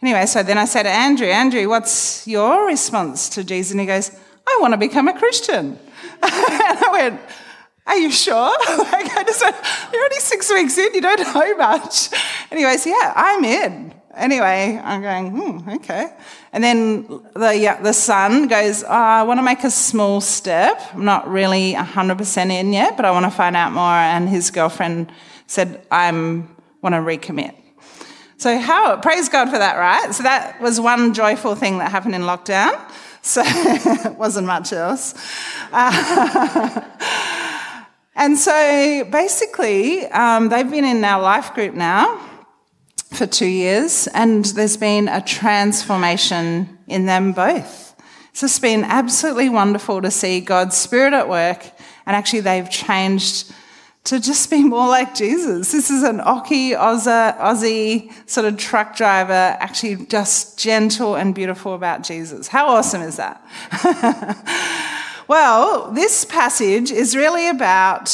Anyway, 0.00 0.24
so 0.26 0.44
then 0.44 0.58
I 0.58 0.64
say 0.66 0.84
to 0.84 0.88
Andrew, 0.88 1.26
Andrew, 1.26 1.68
what's 1.68 2.24
your 2.24 2.68
response 2.68 3.28
to 3.30 3.42
Jesus? 3.42 3.72
And 3.72 3.80
he 3.80 3.86
goes, 3.86 4.12
I 4.46 4.58
want 4.60 4.74
to 4.74 4.78
become 4.78 5.08
a 5.08 5.18
Christian. 5.18 5.70
and 5.70 5.80
I 6.22 6.88
went, 6.92 7.20
Are 7.88 7.96
you 7.96 8.12
sure? 8.12 8.34
like, 8.68 9.16
I 9.16 9.24
just 9.26 9.42
went, 9.42 9.56
You're 9.92 10.04
only 10.04 10.20
six 10.20 10.52
weeks 10.52 10.78
in, 10.78 10.94
you 10.94 11.00
don't 11.00 11.18
know 11.18 11.56
much. 11.56 12.10
Goes, 12.52 12.86
Yeah, 12.86 13.12
I'm 13.16 13.44
in. 13.44 13.92
Anyway, 14.14 14.80
I'm 14.82 15.02
going, 15.02 15.30
hmm, 15.30 15.70
okay. 15.70 16.12
And 16.52 16.64
then 16.64 17.06
the, 17.34 17.56
yeah, 17.56 17.80
the 17.80 17.92
son 17.92 18.48
goes, 18.48 18.82
oh, 18.82 18.88
I 18.88 19.22
want 19.22 19.38
to 19.38 19.42
make 19.42 19.64
a 19.64 19.70
small 19.70 20.20
step. 20.20 20.80
I'm 20.94 21.04
not 21.04 21.28
really 21.28 21.74
100% 21.74 22.50
in 22.50 22.72
yet, 22.72 22.96
but 22.96 23.04
I 23.04 23.10
want 23.10 23.26
to 23.26 23.30
find 23.30 23.54
out 23.54 23.72
more. 23.72 23.82
And 23.82 24.28
his 24.28 24.50
girlfriend 24.50 25.12
said, 25.46 25.86
I 25.90 26.10
want 26.10 26.94
to 26.94 27.00
recommit. 27.00 27.54
So 28.38 28.56
how, 28.58 28.96
praise 29.00 29.28
God 29.28 29.50
for 29.50 29.58
that, 29.58 29.76
right? 29.76 30.14
So 30.14 30.22
that 30.22 30.60
was 30.60 30.80
one 30.80 31.12
joyful 31.12 31.54
thing 31.54 31.78
that 31.78 31.90
happened 31.90 32.14
in 32.14 32.22
lockdown. 32.22 32.80
So 33.20 33.42
it 33.44 34.16
wasn't 34.16 34.46
much 34.46 34.72
else. 34.72 35.14
Uh, 35.72 36.80
and 38.14 38.38
so 38.38 39.04
basically, 39.10 40.06
um, 40.06 40.48
they've 40.48 40.70
been 40.70 40.84
in 40.84 41.04
our 41.04 41.20
life 41.20 41.52
group 41.52 41.74
now 41.74 42.20
for 43.10 43.26
two 43.26 43.46
years, 43.46 44.06
and 44.08 44.44
there's 44.44 44.76
been 44.76 45.08
a 45.08 45.22
transformation 45.22 46.78
in 46.86 47.06
them 47.06 47.32
both. 47.32 47.94
So 48.32 48.46
it's 48.46 48.58
been 48.58 48.84
absolutely 48.84 49.48
wonderful 49.48 50.02
to 50.02 50.10
see 50.10 50.40
God's 50.40 50.76
Spirit 50.76 51.12
at 51.12 51.28
work, 51.28 51.64
and 52.06 52.16
actually, 52.16 52.40
they've 52.40 52.70
changed 52.70 53.52
to 54.04 54.18
just 54.18 54.48
be 54.48 54.64
more 54.64 54.88
like 54.88 55.14
Jesus. 55.14 55.70
This 55.70 55.90
is 55.90 56.02
an 56.02 56.20
Aussie, 56.20 56.74
Aussie 56.74 58.10
sort 58.28 58.46
of 58.46 58.56
truck 58.56 58.96
driver, 58.96 59.32
actually 59.32 60.06
just 60.06 60.58
gentle 60.58 61.14
and 61.14 61.34
beautiful 61.34 61.74
about 61.74 62.04
Jesus. 62.04 62.48
How 62.48 62.68
awesome 62.68 63.02
is 63.02 63.16
that? 63.16 63.44
well, 65.28 65.92
this 65.92 66.24
passage 66.24 66.90
is 66.90 67.14
really 67.14 67.50
about 67.50 68.06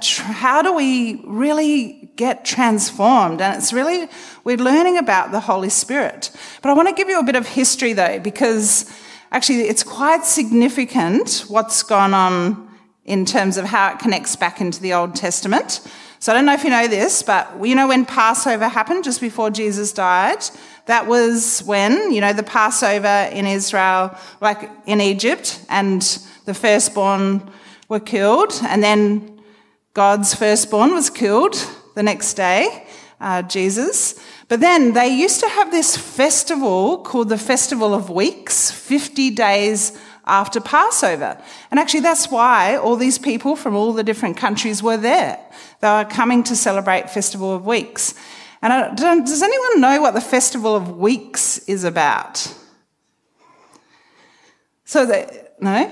tr- 0.00 0.22
how 0.22 0.62
do 0.62 0.72
we 0.72 1.20
really 1.24 2.05
get 2.16 2.44
transformed? 2.44 3.40
And 3.40 3.56
it's 3.56 3.72
really, 3.72 4.08
we're 4.44 4.56
learning 4.56 4.98
about 4.98 5.32
the 5.32 5.40
Holy 5.40 5.68
Spirit. 5.68 6.30
But 6.62 6.70
I 6.70 6.72
want 6.72 6.88
to 6.88 6.94
give 6.94 7.08
you 7.08 7.20
a 7.20 7.24
bit 7.24 7.36
of 7.36 7.46
history 7.46 7.92
though, 7.92 8.18
because 8.18 8.90
actually 9.30 9.60
it's 9.62 9.82
quite 9.82 10.24
significant 10.24 11.44
what's 11.48 11.82
gone 11.82 12.14
on 12.14 12.68
in 13.04 13.24
terms 13.24 13.56
of 13.56 13.66
how 13.66 13.92
it 13.92 13.98
connects 13.98 14.34
back 14.36 14.60
into 14.60 14.80
the 14.80 14.92
Old 14.92 15.14
Testament. 15.14 15.80
So 16.18 16.32
I 16.32 16.34
don't 16.34 16.46
know 16.46 16.54
if 16.54 16.64
you 16.64 16.70
know 16.70 16.88
this, 16.88 17.22
but 17.22 17.48
you 17.62 17.74
know 17.74 17.88
when 17.88 18.04
Passover 18.04 18.68
happened 18.68 19.04
just 19.04 19.20
before 19.20 19.50
Jesus 19.50 19.92
died? 19.92 20.42
That 20.86 21.06
was 21.06 21.62
when, 21.66 22.12
you 22.12 22.20
know, 22.20 22.32
the 22.32 22.42
Passover 22.42 23.28
in 23.32 23.46
Israel, 23.46 24.16
like 24.40 24.70
in 24.86 25.00
Egypt, 25.00 25.60
and 25.68 26.02
the 26.44 26.54
firstborn 26.54 27.48
were 27.88 28.00
killed, 28.00 28.58
and 28.62 28.82
then 28.82 29.40
God's 29.94 30.34
firstborn 30.34 30.92
was 30.92 31.10
killed 31.10 31.56
the 31.96 32.02
next 32.02 32.34
day, 32.34 32.86
uh, 33.20 33.42
Jesus. 33.42 34.14
But 34.48 34.60
then 34.60 34.92
they 34.92 35.08
used 35.08 35.40
to 35.40 35.48
have 35.48 35.70
this 35.70 35.96
festival 35.96 36.98
called 36.98 37.30
the 37.30 37.38
Festival 37.38 37.94
of 37.94 38.10
Weeks, 38.10 38.70
50 38.70 39.30
days 39.30 39.98
after 40.26 40.60
Passover. 40.60 41.40
And 41.70 41.80
actually, 41.80 42.00
that's 42.00 42.30
why 42.30 42.76
all 42.76 42.96
these 42.96 43.18
people 43.18 43.56
from 43.56 43.74
all 43.74 43.94
the 43.94 44.04
different 44.04 44.36
countries 44.36 44.82
were 44.82 44.98
there. 44.98 45.40
They 45.80 45.88
were 45.88 46.04
coming 46.04 46.44
to 46.44 46.54
celebrate 46.54 47.08
Festival 47.08 47.54
of 47.54 47.64
Weeks. 47.64 48.14
And 48.60 48.96
does 48.96 49.42
anyone 49.42 49.80
know 49.80 50.02
what 50.02 50.12
the 50.12 50.20
Festival 50.20 50.76
of 50.76 50.98
Weeks 50.98 51.58
is 51.60 51.82
about? 51.84 52.54
So, 54.84 55.06
they, 55.06 55.48
no? 55.60 55.90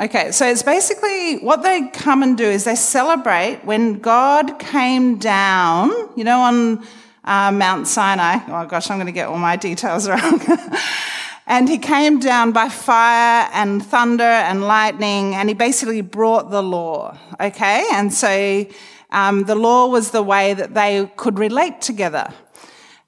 Okay, 0.00 0.32
so 0.32 0.46
it's 0.48 0.64
basically 0.64 1.38
what 1.38 1.62
they 1.62 1.88
come 1.88 2.24
and 2.24 2.36
do 2.36 2.44
is 2.44 2.64
they 2.64 2.74
celebrate 2.74 3.60
when 3.64 4.00
God 4.00 4.58
came 4.58 5.16
down, 5.16 5.90
you 6.16 6.24
know, 6.24 6.40
on 6.40 6.84
uh, 7.24 7.52
Mount 7.52 7.86
Sinai. 7.86 8.38
Oh 8.48 8.66
gosh, 8.66 8.90
I'm 8.90 8.96
going 8.96 9.06
to 9.06 9.12
get 9.12 9.28
all 9.28 9.38
my 9.38 9.54
details 9.54 10.08
wrong. 10.08 10.40
And 11.46 11.68
he 11.68 11.78
came 11.78 12.20
down 12.20 12.52
by 12.52 12.68
fire 12.68 13.48
and 13.52 13.84
thunder 13.84 14.22
and 14.22 14.62
lightning, 14.62 15.34
and 15.34 15.48
he 15.48 15.54
basically 15.54 16.00
brought 16.00 16.50
the 16.50 16.62
law. 16.62 17.18
Okay? 17.40 17.86
And 17.92 18.12
so 18.12 18.66
um, 19.10 19.44
the 19.44 19.56
law 19.56 19.88
was 19.88 20.12
the 20.12 20.22
way 20.22 20.54
that 20.54 20.74
they 20.74 21.10
could 21.16 21.40
relate 21.40 21.80
together. 21.80 22.32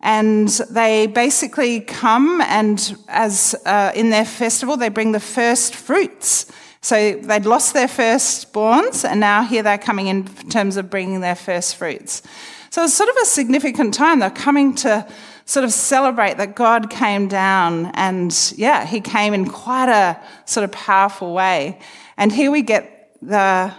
And 0.02 0.49
they 0.71 1.06
basically 1.06 1.80
come 1.80 2.40
and, 2.40 2.97
as 3.06 3.54
uh, 3.64 3.92
in 3.94 4.11
their 4.11 4.25
festival, 4.25 4.76
they 4.76 4.88
bring 4.88 5.12
the 5.12 5.21
first 5.21 5.76
fruits. 5.76 6.50
So 6.80 7.14
they'd 7.14 7.47
lost 7.47 7.75
their 7.75 7.87
firstborns, 7.87 9.09
and 9.09 9.21
now 9.21 9.44
here 9.44 9.62
they're 9.62 9.78
coming 9.78 10.09
in 10.09 10.25
terms 10.50 10.76
of 10.76 10.90
bringing 10.90 11.21
their 11.21 11.37
first 11.37 11.76
fruits. 11.76 12.23
So 12.71 12.82
it's 12.82 12.94
sort 12.94 13.11
of 13.11 13.16
a 13.23 13.26
significant 13.26 13.94
time. 13.94 14.18
They're 14.18 14.30
coming 14.30 14.75
to 14.76 15.06
sort 15.44 15.64
of 15.64 15.73
celebrate 15.73 16.38
that 16.38 16.56
God 16.56 16.90
came 16.90 17.28
down 17.28 17.92
and, 17.94 18.35
yeah, 18.56 18.85
he 18.85 19.00
came 19.00 19.35
in 19.35 19.49
quite 19.49 19.88
a 19.88 20.21
sort 20.47 20.64
of 20.64 20.73
powerful 20.73 21.32
way. 21.35 21.78
And 22.16 22.32
here 22.32 22.50
we 22.50 22.62
get 22.62 23.16
the, 23.21 23.73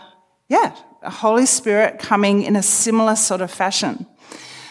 yeah, 0.48 0.76
Holy 1.04 1.46
Spirit 1.46 2.00
coming 2.00 2.44
in 2.44 2.56
a 2.56 2.64
similar 2.64 3.16
sort 3.16 3.42
of 3.42 3.52
fashion. 3.52 4.06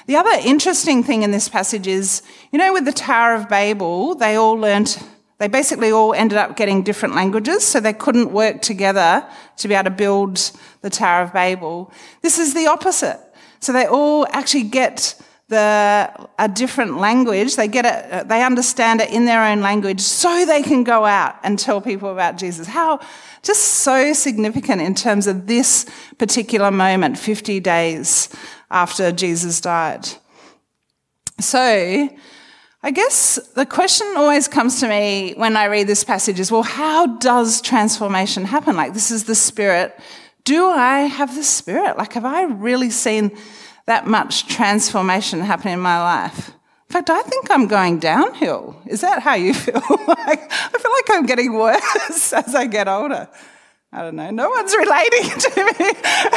The 0.06 0.16
other 0.16 0.30
interesting 0.44 1.04
thing 1.04 1.22
in 1.22 1.30
this 1.30 1.48
passage 1.48 1.86
is, 1.86 2.22
you 2.50 2.58
know, 2.58 2.72
with 2.72 2.84
the 2.84 2.92
Tower 2.92 3.34
of 3.34 3.48
Babel, 3.48 4.14
they 4.14 4.36
all 4.36 4.54
learnt, 4.54 4.98
they 5.38 5.48
basically 5.48 5.92
all 5.92 6.12
ended 6.12 6.38
up 6.38 6.56
getting 6.56 6.82
different 6.82 7.14
languages, 7.14 7.64
so 7.64 7.78
they 7.78 7.92
couldn't 7.92 8.32
work 8.32 8.62
together 8.62 9.24
to 9.58 9.68
be 9.68 9.74
able 9.74 9.84
to 9.84 9.90
build 9.90 10.50
the 10.80 10.90
Tower 10.90 11.22
of 11.22 11.32
Babel. 11.32 11.92
This 12.20 12.38
is 12.38 12.52
the 12.54 12.66
opposite. 12.66 13.20
So 13.60 13.72
they 13.72 13.86
all 13.86 14.26
actually 14.30 14.64
get 14.64 15.14
the, 15.52 16.28
a 16.38 16.48
different 16.48 16.96
language. 16.98 17.54
They 17.54 17.68
get 17.68 17.84
it, 17.84 18.28
they 18.28 18.42
understand 18.42 19.00
it 19.00 19.10
in 19.10 19.26
their 19.26 19.44
own 19.44 19.60
language 19.60 20.00
so 20.00 20.44
they 20.44 20.62
can 20.62 20.82
go 20.82 21.04
out 21.04 21.36
and 21.44 21.58
tell 21.58 21.80
people 21.80 22.10
about 22.10 22.38
Jesus. 22.38 22.66
How 22.66 22.98
just 23.42 23.62
so 23.62 24.12
significant 24.12 24.80
in 24.80 24.94
terms 24.94 25.26
of 25.26 25.46
this 25.46 25.86
particular 26.18 26.70
moment, 26.70 27.18
50 27.18 27.60
days 27.60 28.28
after 28.72 29.12
Jesus 29.12 29.60
died. 29.60 30.08
So, 31.38 32.08
I 32.82 32.90
guess 32.90 33.36
the 33.54 33.66
question 33.66 34.12
always 34.16 34.48
comes 34.48 34.80
to 34.80 34.88
me 34.88 35.34
when 35.36 35.56
I 35.56 35.66
read 35.66 35.86
this 35.86 36.02
passage 36.02 36.40
is, 36.40 36.50
well, 36.50 36.64
how 36.64 37.06
does 37.18 37.60
transformation 37.60 38.44
happen? 38.44 38.74
Like, 38.74 38.94
this 38.94 39.12
is 39.12 39.24
the 39.24 39.36
Spirit. 39.36 39.96
Do 40.44 40.68
I 40.68 41.00
have 41.00 41.36
the 41.36 41.44
Spirit? 41.44 41.96
Like, 41.96 42.14
have 42.14 42.24
I 42.24 42.42
really 42.44 42.90
seen 42.90 43.36
that 43.86 44.06
much 44.06 44.46
transformation 44.46 45.40
happen 45.40 45.72
in 45.72 45.80
my 45.80 46.00
life. 46.00 46.48
In 46.88 46.92
fact, 46.92 47.10
I 47.10 47.22
think 47.22 47.50
I'm 47.50 47.66
going 47.66 47.98
downhill. 47.98 48.80
Is 48.86 49.00
that 49.00 49.22
how 49.22 49.34
you 49.34 49.54
feel? 49.64 49.74
like, 49.74 50.52
I 50.52 50.78
feel 50.78 50.92
like 50.92 51.10
I'm 51.10 51.26
getting 51.26 51.54
worse 51.54 52.32
as 52.32 52.54
I 52.54 52.66
get 52.66 52.88
older. 52.88 53.28
I 53.94 54.02
don't 54.02 54.16
know. 54.16 54.30
No 54.30 54.48
one's 54.48 54.74
relating 54.74 55.28
to 55.38 55.64
me. 55.64 55.86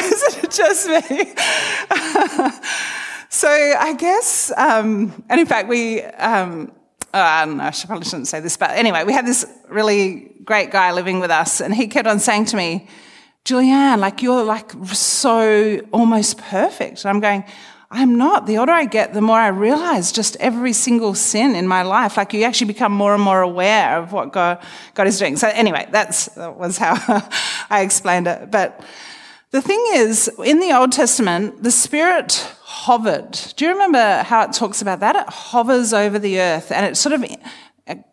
Is 0.04 0.44
it 0.44 0.50
just 0.50 0.86
me? 0.88 1.34
so 3.30 3.48
I 3.48 3.94
guess, 3.98 4.52
um, 4.56 5.24
and 5.30 5.40
in 5.40 5.46
fact, 5.46 5.68
we, 5.68 6.02
um, 6.02 6.70
oh, 7.14 7.20
I 7.20 7.46
don't 7.46 7.56
know, 7.56 7.64
I 7.64 7.72
probably 7.86 8.04
shouldn't 8.04 8.28
say 8.28 8.40
this, 8.40 8.58
but 8.58 8.70
anyway, 8.72 9.04
we 9.04 9.14
had 9.14 9.26
this 9.26 9.46
really 9.70 10.32
great 10.44 10.70
guy 10.70 10.92
living 10.92 11.18
with 11.18 11.30
us, 11.30 11.62
and 11.62 11.74
he 11.74 11.86
kept 11.86 12.06
on 12.06 12.18
saying 12.18 12.44
to 12.46 12.56
me, 12.56 12.88
Julianne, 13.46 14.00
like 14.00 14.22
you're 14.22 14.44
like 14.44 14.72
so 14.92 15.80
almost 15.92 16.36
perfect. 16.38 17.04
And 17.04 17.10
I'm 17.10 17.20
going, 17.20 17.44
I'm 17.90 18.16
not. 18.16 18.46
The 18.46 18.58
older 18.58 18.72
I 18.72 18.84
get, 18.84 19.14
the 19.14 19.20
more 19.20 19.38
I 19.38 19.48
realize 19.48 20.10
just 20.10 20.36
every 20.36 20.72
single 20.72 21.14
sin 21.14 21.54
in 21.54 21.68
my 21.68 21.82
life. 21.82 22.16
Like 22.16 22.32
you 22.32 22.42
actually 22.42 22.66
become 22.66 22.92
more 22.92 23.14
and 23.14 23.22
more 23.22 23.42
aware 23.42 23.98
of 23.98 24.12
what 24.12 24.32
God, 24.32 24.58
God 24.94 25.06
is 25.06 25.18
doing. 25.18 25.36
So 25.36 25.48
anyway, 25.48 25.86
that's, 25.90 26.26
that 26.34 26.56
was 26.56 26.78
how 26.78 26.96
I 27.70 27.82
explained 27.82 28.26
it. 28.26 28.50
But 28.50 28.84
the 29.52 29.62
thing 29.62 29.82
is, 29.92 30.28
in 30.44 30.58
the 30.58 30.76
Old 30.76 30.90
Testament, 30.90 31.62
the 31.62 31.70
Spirit 31.70 32.52
hovered. 32.62 33.32
Do 33.56 33.64
you 33.64 33.72
remember 33.72 34.22
how 34.24 34.42
it 34.42 34.52
talks 34.52 34.82
about 34.82 35.00
that? 35.00 35.14
It 35.14 35.28
hovers 35.28 35.92
over 35.92 36.18
the 36.18 36.40
earth 36.40 36.72
and 36.72 36.84
it 36.84 36.96
sort 36.96 37.12
of, 37.12 37.24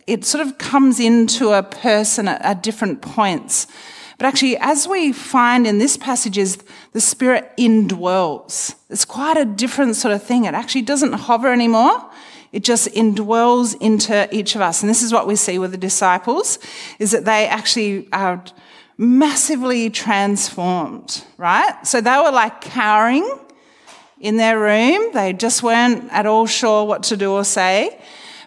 it 0.06 0.24
sort 0.24 0.46
of 0.46 0.60
comes 0.60 1.00
into 1.00 1.52
a 1.52 1.64
person 1.64 2.28
at, 2.28 2.42
at 2.44 2.62
different 2.62 3.02
points. 3.02 3.66
But 4.24 4.30
actually, 4.30 4.56
as 4.56 4.88
we 4.88 5.12
find 5.12 5.68
in 5.68 5.80
this 5.80 5.98
passage, 5.98 6.38
is 6.38 6.58
the 6.94 7.02
Spirit 7.02 7.52
indwells. 7.58 8.74
It's 8.90 9.04
quite 9.04 9.36
a 9.36 9.44
different 9.44 9.98
sort 9.98 10.14
of 10.14 10.24
thing. 10.24 10.46
It 10.46 10.54
actually 10.54 10.84
doesn't 10.84 11.12
hover 11.12 11.52
anymore. 11.52 12.10
It 12.54 12.64
just 12.64 12.88
indwells 12.94 13.76
into 13.82 14.34
each 14.34 14.56
of 14.56 14.62
us. 14.62 14.82
And 14.82 14.90
this 14.90 15.02
is 15.02 15.12
what 15.12 15.28
we 15.28 15.36
see 15.36 15.60
with 15.60 15.72
the 15.72 15.78
disciples, 15.78 16.58
is 17.00 17.12
that 17.12 17.26
they 17.26 17.48
actually 17.48 18.08
are 18.14 18.42
massively 18.98 19.90
transformed, 19.90 21.22
right? 21.36 21.76
So 21.86 22.00
they 22.00 22.16
were 22.16 22.32
like 22.32 22.62
cowering 22.62 23.30
in 24.22 24.38
their 24.38 24.58
room. 24.58 25.12
They 25.12 25.34
just 25.34 25.64
weren't 25.64 26.10
at 26.14 26.26
all 26.26 26.48
sure 26.48 26.86
what 26.86 27.04
to 27.04 27.18
do 27.18 27.34
or 27.34 27.44
say 27.44 28.00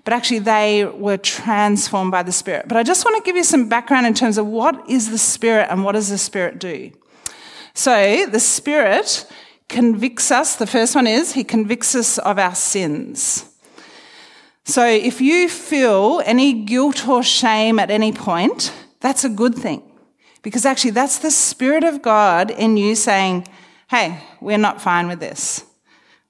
but 0.06 0.12
actually 0.12 0.38
they 0.38 0.84
were 0.84 1.16
transformed 1.16 2.12
by 2.12 2.22
the 2.22 2.30
Spirit. 2.30 2.68
But 2.68 2.76
I 2.76 2.84
just 2.84 3.04
want 3.04 3.16
to 3.16 3.26
give 3.26 3.34
you 3.34 3.42
some 3.42 3.68
background 3.68 4.06
in 4.06 4.14
terms 4.14 4.38
of 4.38 4.46
what 4.46 4.88
is 4.88 5.10
the 5.10 5.18
Spirit 5.18 5.66
and 5.68 5.82
what 5.82 5.92
does 5.92 6.10
the 6.10 6.16
Spirit 6.16 6.60
do. 6.60 6.92
So 7.74 8.24
the 8.26 8.38
Spirit 8.38 9.26
convicts 9.68 10.30
us. 10.30 10.54
The 10.54 10.66
first 10.66 10.94
one 10.94 11.08
is 11.08 11.32
He 11.32 11.42
convicts 11.42 11.96
us 11.96 12.18
of 12.18 12.38
our 12.38 12.54
sins. 12.54 13.46
So 14.64 14.86
if 14.86 15.20
you 15.20 15.48
feel 15.48 16.22
any 16.24 16.52
guilt 16.52 17.08
or 17.08 17.24
shame 17.24 17.80
at 17.80 17.90
any 17.90 18.12
point, 18.12 18.72
that's 19.00 19.24
a 19.24 19.28
good 19.28 19.56
thing. 19.56 19.82
Because 20.42 20.64
actually, 20.64 20.92
that's 20.92 21.18
the 21.18 21.32
Spirit 21.32 21.82
of 21.82 22.00
God 22.00 22.52
in 22.52 22.76
you 22.76 22.94
saying, 22.94 23.48
hey, 23.90 24.22
we're 24.40 24.56
not 24.56 24.80
fine 24.80 25.08
with 25.08 25.18
this. 25.18 25.64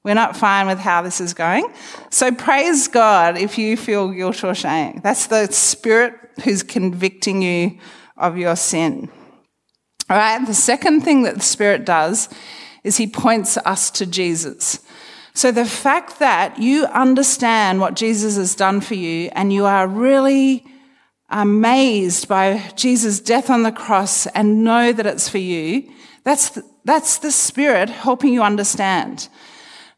We're 0.07 0.15
not 0.15 0.37
fine 0.37 0.69
with 0.69 0.79
how 0.79 1.03
this 1.03 1.21
is 1.21 1.35
going. 1.35 1.67
So 2.11 2.31
praise 2.31 2.87
God 2.87 3.37
if 3.37 3.59
you 3.59 3.77
feel 3.77 4.13
guilt 4.13 4.45
or 4.45 4.55
shame. 4.55 5.01
That's 5.03 5.27
the 5.27 5.49
Spirit 5.51 6.15
who's 6.45 6.63
convicting 6.63 7.43
you 7.43 7.81
of 8.17 8.39
your 8.39 8.55
sin. 8.55 9.11
All 10.09 10.17
right, 10.17 10.47
the 10.47 10.55
second 10.55 11.01
thing 11.01 11.25
that 11.25 11.35
the 11.35 11.43
Spirit 11.43 11.85
does 11.85 12.29
is 12.85 12.99
He 12.99 13.09
points 13.09 13.57
us 13.57 13.91
to 13.91 14.07
Jesus. 14.07 14.79
So 15.35 15.51
the 15.51 15.65
fact 15.65 16.21
that 16.21 16.57
you 16.57 16.85
understand 16.87 17.81
what 17.81 17.97
Jesus 17.97 18.37
has 18.37 18.55
done 18.55 18.81
for 18.81 18.95
you 18.95 19.29
and 19.33 19.53
you 19.53 19.65
are 19.65 19.89
really 19.89 20.65
amazed 21.31 22.29
by 22.29 22.63
Jesus' 22.77 23.19
death 23.19 23.51
on 23.51 23.65
the 23.65 23.73
cross 23.73 24.29
and 24.29 24.63
know 24.63 24.93
that 24.93 25.05
it's 25.05 25.29
for 25.29 25.39
you, 25.39 25.91
that's 26.23 26.51
the, 26.51 26.63
that's 26.85 27.19
the 27.19 27.33
Spirit 27.33 27.91
helping 27.91 28.33
you 28.33 28.45
understand. 28.45 29.29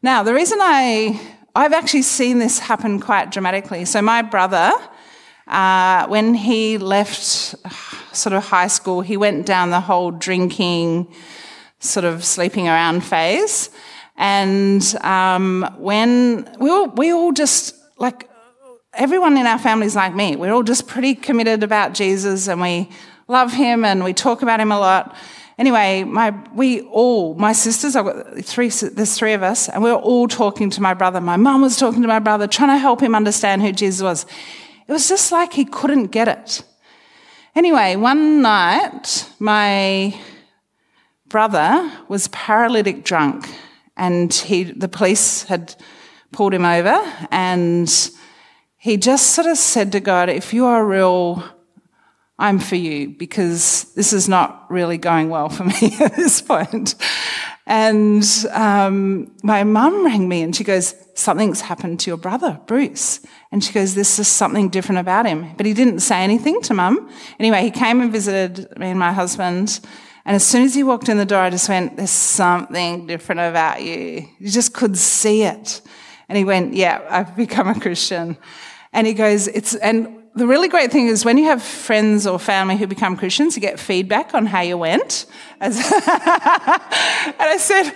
Now, 0.01 0.23
the 0.23 0.33
reason 0.33 0.59
I, 0.61 1.19
I've 1.53 1.73
actually 1.73 2.03
seen 2.03 2.39
this 2.39 2.57
happen 2.57 3.01
quite 3.01 3.31
dramatically. 3.31 3.83
So, 3.83 4.01
my 4.01 4.21
brother, 4.21 4.71
uh, 5.45 6.07
when 6.07 6.33
he 6.35 6.77
left 6.77 7.21
sort 7.21 8.31
of 8.31 8.45
high 8.45 8.67
school, 8.67 9.01
he 9.01 9.17
went 9.17 9.45
down 9.45 9.71
the 9.71 9.81
whole 9.81 10.11
drinking, 10.11 11.13
sort 11.79 12.05
of 12.05 12.23
sleeping 12.23 12.69
around 12.69 13.03
phase. 13.03 13.71
And 14.15 14.81
um, 15.01 15.69
when 15.77 16.49
we 16.61 16.69
all, 16.69 16.87
we 16.87 17.11
all 17.11 17.33
just, 17.33 17.75
like, 17.97 18.29
everyone 18.93 19.37
in 19.37 19.45
our 19.45 19.59
families 19.59 19.97
like 19.97 20.15
me, 20.15 20.37
we're 20.37 20.53
all 20.53 20.63
just 20.63 20.87
pretty 20.87 21.13
committed 21.13 21.61
about 21.61 21.93
Jesus 21.93 22.47
and 22.47 22.61
we 22.61 22.89
love 23.27 23.51
him 23.51 23.83
and 23.83 24.01
we 24.05 24.13
talk 24.13 24.43
about 24.43 24.61
him 24.61 24.71
a 24.71 24.79
lot. 24.79 25.13
Anyway, 25.59 26.05
my, 26.05 26.33
we 26.55 26.83
all, 26.83 27.33
my 27.33 27.51
sisters, 27.51 27.97
I've 27.97 28.05
got 28.05 28.45
three, 28.45 28.69
there's 28.69 29.17
three 29.17 29.33
of 29.33 29.43
us, 29.43 29.67
and 29.67 29.83
we 29.83 29.91
were 29.91 29.97
all 29.97 30.25
talking 30.25 30.69
to 30.69 30.81
my 30.81 30.93
brother. 30.93 31.19
My 31.19 31.35
mum 31.35 31.61
was 31.61 31.75
talking 31.75 32.01
to 32.01 32.07
my 32.07 32.19
brother, 32.19 32.47
trying 32.47 32.69
to 32.69 32.77
help 32.77 33.03
him 33.03 33.13
understand 33.13 33.61
who 33.61 33.73
Jesus 33.73 34.01
was. 34.01 34.25
It 34.87 34.93
was 34.93 35.09
just 35.09 35.33
like 35.33 35.51
he 35.51 35.65
couldn't 35.65 36.07
get 36.07 36.29
it. 36.29 36.63
Anyway, 37.55 37.97
one 37.97 38.41
night, 38.41 39.29
my 39.39 40.17
brother 41.27 41.91
was 42.07 42.29
paralytic 42.29 43.03
drunk, 43.03 43.49
and 43.97 44.33
he, 44.33 44.63
the 44.63 44.87
police 44.87 45.43
had 45.43 45.75
pulled 46.31 46.53
him 46.53 46.63
over, 46.63 47.01
and 47.31 48.11
he 48.77 48.95
just 48.95 49.31
sort 49.31 49.45
of 49.45 49.57
said 49.57 49.91
to 49.91 49.99
God, 49.99 50.29
If 50.29 50.53
you 50.53 50.65
are 50.65 50.85
real, 50.85 51.43
I'm 52.39 52.57
for 52.57 52.77
you 52.77 53.09
because 53.09 53.83
this 53.95 54.13
is 54.13 54.29
not 54.29 54.65
really 54.71 54.97
going 54.97 55.29
well 55.29 55.49
for 55.49 55.65
me 55.65 55.97
at 55.99 56.15
this 56.15 56.41
point. 56.41 56.95
And 57.67 58.25
um, 58.51 59.31
my 59.43 59.63
mum 59.65 60.05
rang 60.05 60.27
me 60.27 60.41
and 60.41 60.55
she 60.55 60.63
goes, 60.63 60.95
Something's 61.13 61.59
happened 61.59 61.99
to 61.99 62.09
your 62.09 62.17
brother, 62.17 62.61
Bruce. 62.65 63.19
And 63.51 63.61
she 63.61 63.73
goes, 63.73 63.93
This 63.93 64.17
is 64.19 64.27
something 64.29 64.69
different 64.69 64.99
about 64.99 65.25
him. 65.25 65.53
But 65.57 65.65
he 65.65 65.73
didn't 65.73 65.99
say 65.99 66.23
anything 66.23 66.61
to 66.63 66.73
mum. 66.73 67.09
Anyway, 67.39 67.61
he 67.61 67.71
came 67.71 67.99
and 67.99 68.11
visited 68.11 68.75
me 68.79 68.87
and 68.87 68.97
my 68.97 69.11
husband. 69.11 69.81
And 70.25 70.35
as 70.35 70.45
soon 70.45 70.63
as 70.63 70.73
he 70.73 70.83
walked 70.83 71.09
in 71.09 71.17
the 71.17 71.25
door, 71.25 71.41
I 71.41 71.49
just 71.49 71.67
went, 71.67 71.97
There's 71.97 72.09
something 72.09 73.05
different 73.05 73.41
about 73.41 73.83
you. 73.83 74.25
You 74.39 74.49
just 74.49 74.73
could 74.73 74.97
see 74.97 75.43
it. 75.43 75.81
And 76.29 76.37
he 76.37 76.45
went, 76.45 76.73
Yeah, 76.73 77.05
I've 77.09 77.35
become 77.35 77.67
a 77.67 77.79
Christian. 77.79 78.37
And 78.93 79.05
he 79.05 79.13
goes, 79.13 79.47
It's, 79.49 79.75
and 79.75 80.18
the 80.39 80.47
really 80.47 80.69
great 80.69 80.91
thing 80.91 81.07
is 81.07 81.25
when 81.25 81.37
you 81.37 81.45
have 81.45 81.61
friends 81.61 82.25
or 82.25 82.39
family 82.39 82.77
who 82.77 82.87
become 82.87 83.15
Christians, 83.17 83.55
you 83.55 83.61
get 83.61 83.79
feedback 83.79 84.33
on 84.33 84.45
how 84.45 84.61
you 84.61 84.77
went. 84.77 85.25
and 85.61 85.73
I 85.75 87.57
said, 87.59 87.91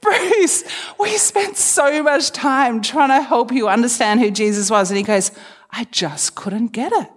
Bruce, 0.00 0.64
we 0.98 1.16
spent 1.18 1.56
so 1.56 2.02
much 2.02 2.32
time 2.32 2.80
trying 2.80 3.10
to 3.10 3.20
help 3.22 3.52
you 3.52 3.68
understand 3.68 4.20
who 4.20 4.30
Jesus 4.30 4.70
was. 4.70 4.90
And 4.90 4.98
he 4.98 5.04
goes, 5.04 5.30
I 5.70 5.84
just 5.84 6.34
couldn't 6.34 6.68
get 6.68 6.92
it. 6.92 7.10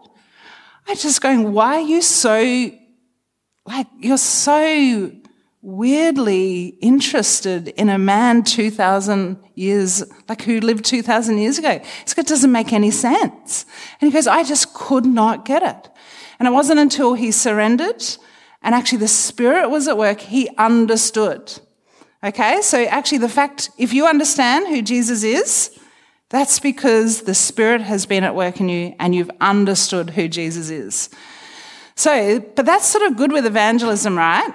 I 0.87 0.95
just 0.95 1.21
going, 1.21 1.53
why 1.53 1.77
are 1.77 1.79
you 1.81 2.01
so, 2.01 2.71
like, 3.65 3.87
you're 3.99 4.17
so 4.17 5.11
weirdly 5.61 6.77
interested 6.81 7.69
in 7.69 7.89
a 7.89 7.97
man 7.97 8.43
2,000 8.43 9.37
years, 9.55 10.03
like 10.29 10.41
who 10.43 10.59
lived 10.59 10.85
2,000 10.85 11.37
years 11.37 11.57
ago. 11.57 11.81
It's, 12.01 12.17
it 12.17 12.27
doesn't 12.27 12.51
make 12.51 12.73
any 12.73 12.91
sense. 12.91 13.65
And 13.99 14.09
he 14.09 14.13
goes, 14.13 14.27
I 14.27 14.43
just 14.43 14.73
could 14.73 15.05
not 15.05 15.45
get 15.45 15.63
it. 15.63 15.89
And 16.39 16.47
it 16.47 16.51
wasn't 16.51 16.79
until 16.79 17.15
he 17.15 17.31
surrendered 17.31 18.03
and 18.61 18.75
actually 18.75 18.97
the 18.99 19.07
Spirit 19.07 19.69
was 19.69 19.87
at 19.87 19.97
work, 19.97 20.19
he 20.19 20.49
understood. 20.57 21.59
Okay, 22.23 22.61
so 22.61 22.83
actually, 22.83 23.19
the 23.19 23.29
fact, 23.29 23.69
if 23.77 23.93
you 23.93 24.07
understand 24.07 24.67
who 24.67 24.81
Jesus 24.81 25.23
is, 25.23 25.79
that's 26.29 26.59
because 26.59 27.21
the 27.21 27.35
Spirit 27.35 27.81
has 27.81 28.05
been 28.05 28.23
at 28.23 28.35
work 28.35 28.59
in 28.59 28.67
you 28.67 28.95
and 28.99 29.13
you've 29.15 29.31
understood 29.39 30.09
who 30.11 30.27
Jesus 30.27 30.69
is. 30.69 31.09
So, 31.95 32.39
but 32.39 32.65
that's 32.65 32.85
sort 32.85 33.09
of 33.09 33.17
good 33.17 33.31
with 33.31 33.45
evangelism, 33.45 34.17
right? 34.17 34.51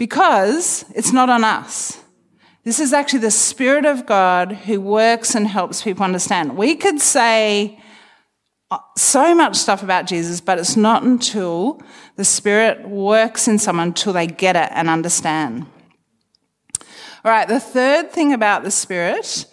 Because 0.00 0.86
it's 0.94 1.12
not 1.12 1.28
on 1.28 1.44
us. 1.44 2.02
This 2.64 2.80
is 2.80 2.94
actually 2.94 3.18
the 3.18 3.30
Spirit 3.30 3.84
of 3.84 4.06
God 4.06 4.50
who 4.50 4.80
works 4.80 5.34
and 5.34 5.46
helps 5.46 5.82
people 5.82 6.06
understand. 6.06 6.56
We 6.56 6.74
could 6.74 7.02
say 7.02 7.78
uh, 8.70 8.78
so 8.96 9.34
much 9.34 9.56
stuff 9.56 9.82
about 9.82 10.06
Jesus, 10.06 10.40
but 10.40 10.58
it's 10.58 10.74
not 10.74 11.02
until 11.02 11.82
the 12.16 12.24
Spirit 12.24 12.88
works 12.88 13.46
in 13.46 13.58
someone 13.58 13.88
until 13.88 14.14
they 14.14 14.26
get 14.26 14.56
it 14.56 14.70
and 14.72 14.88
understand. 14.88 15.66
All 17.22 17.30
right, 17.30 17.46
the 17.46 17.60
third 17.60 18.10
thing 18.10 18.32
about 18.32 18.64
the 18.64 18.70
Spirit 18.70 19.44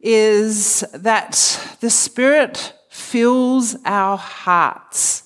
is 0.00 0.86
that 0.94 1.76
the 1.82 1.90
Spirit 1.90 2.72
fills 2.88 3.76
our 3.84 4.16
hearts. 4.16 5.25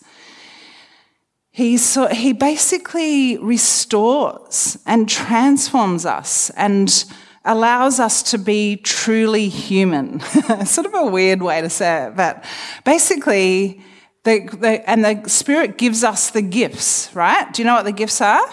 He, 1.60 1.76
so, 1.76 2.06
he 2.06 2.32
basically 2.32 3.36
restores 3.36 4.78
and 4.86 5.06
transforms 5.06 6.06
us 6.06 6.48
and 6.56 7.04
allows 7.44 8.00
us 8.00 8.22
to 8.30 8.38
be 8.38 8.76
truly 8.76 9.50
human. 9.50 10.20
sort 10.64 10.86
of 10.86 10.94
a 10.94 11.04
weird 11.04 11.42
way 11.42 11.60
to 11.60 11.68
say 11.68 12.06
it, 12.06 12.16
but 12.16 12.42
basically, 12.86 13.84
the, 14.24 14.48
the, 14.58 14.88
and 14.88 15.04
the 15.04 15.28
Spirit 15.28 15.76
gives 15.76 16.02
us 16.02 16.30
the 16.30 16.40
gifts, 16.40 17.14
right? 17.14 17.52
Do 17.52 17.60
you 17.60 17.66
know 17.66 17.74
what 17.74 17.84
the 17.84 17.92
gifts 17.92 18.22
are? 18.22 18.48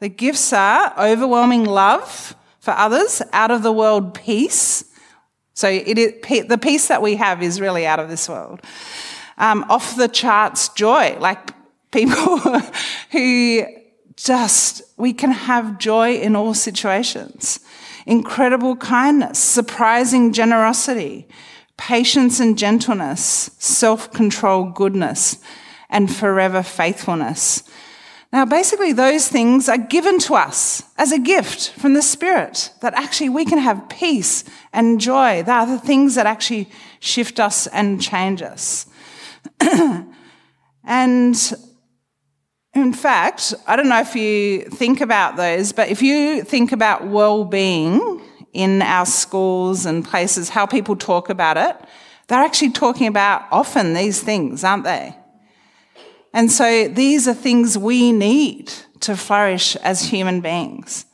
The 0.00 0.10
gifts 0.10 0.52
are 0.52 0.92
overwhelming 0.98 1.64
love 1.64 2.36
for 2.58 2.72
others, 2.72 3.22
out 3.32 3.50
of 3.50 3.62
the 3.62 3.72
world 3.72 4.12
peace. 4.12 4.84
So 5.54 5.66
it 5.66 6.46
the 6.46 6.58
peace 6.58 6.88
that 6.88 7.00
we 7.00 7.16
have 7.16 7.42
is 7.42 7.58
really 7.58 7.86
out 7.86 8.00
of 8.00 8.10
this 8.10 8.28
world. 8.28 8.60
Um, 9.38 9.64
off 9.70 9.96
the 9.96 10.08
charts 10.08 10.68
joy, 10.68 11.16
like 11.18 11.54
people 11.90 12.38
who 13.10 13.64
just, 14.16 14.82
we 14.96 15.12
can 15.12 15.30
have 15.30 15.78
joy 15.78 16.14
in 16.14 16.36
all 16.36 16.54
situations. 16.54 17.60
Incredible 18.06 18.76
kindness, 18.76 19.38
surprising 19.38 20.32
generosity, 20.32 21.26
patience 21.76 22.40
and 22.40 22.58
gentleness, 22.58 23.50
self 23.58 24.12
control, 24.12 24.64
goodness, 24.64 25.38
and 25.88 26.14
forever 26.14 26.62
faithfulness. 26.62 27.62
Now, 28.32 28.44
basically, 28.44 28.92
those 28.92 29.28
things 29.28 29.68
are 29.68 29.78
given 29.78 30.18
to 30.20 30.34
us 30.34 30.84
as 30.96 31.10
a 31.10 31.18
gift 31.18 31.70
from 31.70 31.94
the 31.94 32.02
Spirit 32.02 32.72
that 32.80 32.94
actually 32.94 33.28
we 33.28 33.44
can 33.44 33.58
have 33.58 33.88
peace 33.88 34.44
and 34.72 35.00
joy. 35.00 35.42
They 35.42 35.50
are 35.50 35.66
the 35.66 35.80
things 35.80 36.14
that 36.14 36.26
actually 36.26 36.68
shift 37.00 37.40
us 37.40 37.66
and 37.68 38.00
change 38.00 38.40
us. 38.40 38.86
and 40.84 41.54
In 42.74 42.92
fact, 42.92 43.52
I 43.66 43.74
don't 43.74 43.88
know 43.88 44.00
if 44.00 44.14
you 44.14 44.62
think 44.62 45.00
about 45.00 45.36
those, 45.36 45.72
but 45.72 45.88
if 45.88 46.02
you 46.02 46.44
think 46.44 46.70
about 46.70 47.06
well 47.06 47.44
being 47.44 48.22
in 48.52 48.80
our 48.82 49.06
schools 49.06 49.86
and 49.86 50.04
places, 50.04 50.50
how 50.50 50.66
people 50.66 50.94
talk 50.94 51.30
about 51.30 51.56
it, 51.56 51.76
they're 52.28 52.38
actually 52.38 52.70
talking 52.70 53.08
about 53.08 53.42
often 53.50 53.92
these 53.92 54.22
things, 54.22 54.62
aren't 54.62 54.84
they? 54.84 55.16
And 56.32 56.50
so 56.50 56.86
these 56.86 57.26
are 57.26 57.34
things 57.34 57.76
we 57.76 58.12
need 58.12 58.72
to 59.00 59.16
flourish 59.16 59.74
as 59.76 60.04
human 60.04 60.40
beings. 60.40 61.06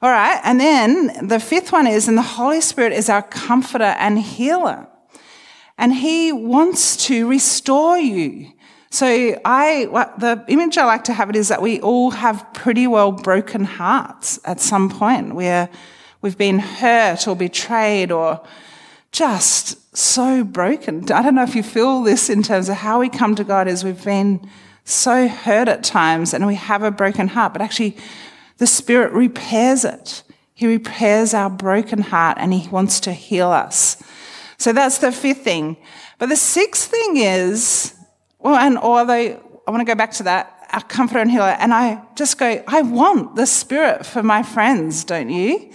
All 0.00 0.10
right, 0.10 0.40
and 0.44 0.58
then 0.58 1.28
the 1.28 1.40
fifth 1.40 1.70
one 1.70 1.86
is, 1.86 2.08
and 2.08 2.16
the 2.16 2.22
Holy 2.22 2.60
Spirit 2.60 2.92
is 2.92 3.10
our 3.10 3.22
comforter 3.22 3.84
and 3.98 4.18
healer. 4.18 4.86
And 5.76 5.92
He 5.92 6.32
wants 6.32 6.96
to 7.08 7.28
restore 7.28 7.98
you. 7.98 8.52
So 8.90 9.06
I, 9.44 9.86
the 10.18 10.44
image 10.48 10.78
I 10.78 10.84
like 10.84 11.04
to 11.04 11.12
have 11.12 11.28
it 11.28 11.36
is 11.36 11.48
that 11.48 11.60
we 11.60 11.80
all 11.80 12.10
have 12.10 12.46
pretty 12.54 12.86
well 12.86 13.12
broken 13.12 13.64
hearts 13.64 14.40
at 14.44 14.60
some 14.60 14.88
point 14.88 15.34
where 15.34 15.68
we've 16.22 16.38
been 16.38 16.58
hurt 16.58 17.28
or 17.28 17.36
betrayed 17.36 18.10
or 18.10 18.40
just 19.12 19.96
so 19.96 20.42
broken. 20.42 21.10
I 21.12 21.22
don't 21.22 21.34
know 21.34 21.42
if 21.42 21.54
you 21.54 21.62
feel 21.62 22.02
this 22.02 22.30
in 22.30 22.42
terms 22.42 22.68
of 22.68 22.76
how 22.76 23.00
we 23.00 23.08
come 23.08 23.34
to 23.34 23.44
God 23.44 23.68
is 23.68 23.84
we've 23.84 24.04
been 24.04 24.48
so 24.84 25.28
hurt 25.28 25.68
at 25.68 25.84
times 25.84 26.32
and 26.32 26.46
we 26.46 26.54
have 26.54 26.82
a 26.82 26.90
broken 26.90 27.28
heart, 27.28 27.52
but 27.52 27.60
actually 27.60 27.96
the 28.56 28.66
Spirit 28.66 29.12
repairs 29.12 29.84
it. 29.84 30.22
He 30.54 30.66
repairs 30.66 31.34
our 31.34 31.50
broken 31.50 32.00
heart 32.00 32.38
and 32.40 32.54
He 32.54 32.68
wants 32.68 33.00
to 33.00 33.12
heal 33.12 33.48
us. 33.48 34.02
So 34.56 34.72
that's 34.72 34.98
the 34.98 35.12
fifth 35.12 35.42
thing. 35.42 35.76
But 36.18 36.30
the 36.30 36.36
sixth 36.36 36.90
thing 36.90 37.18
is, 37.18 37.94
well, 38.38 38.54
and 38.56 38.78
although 38.78 39.12
I 39.66 39.70
want 39.70 39.80
to 39.80 39.84
go 39.84 39.94
back 39.94 40.12
to 40.12 40.22
that, 40.24 40.66
our 40.72 40.82
comforter 40.82 41.20
and 41.20 41.30
healer, 41.30 41.56
and 41.58 41.72
I 41.72 42.02
just 42.14 42.38
go, 42.38 42.62
I 42.66 42.82
want 42.82 43.36
the 43.36 43.46
Spirit 43.46 44.06
for 44.06 44.22
my 44.22 44.42
friends, 44.42 45.04
don't 45.04 45.30
you? 45.30 45.72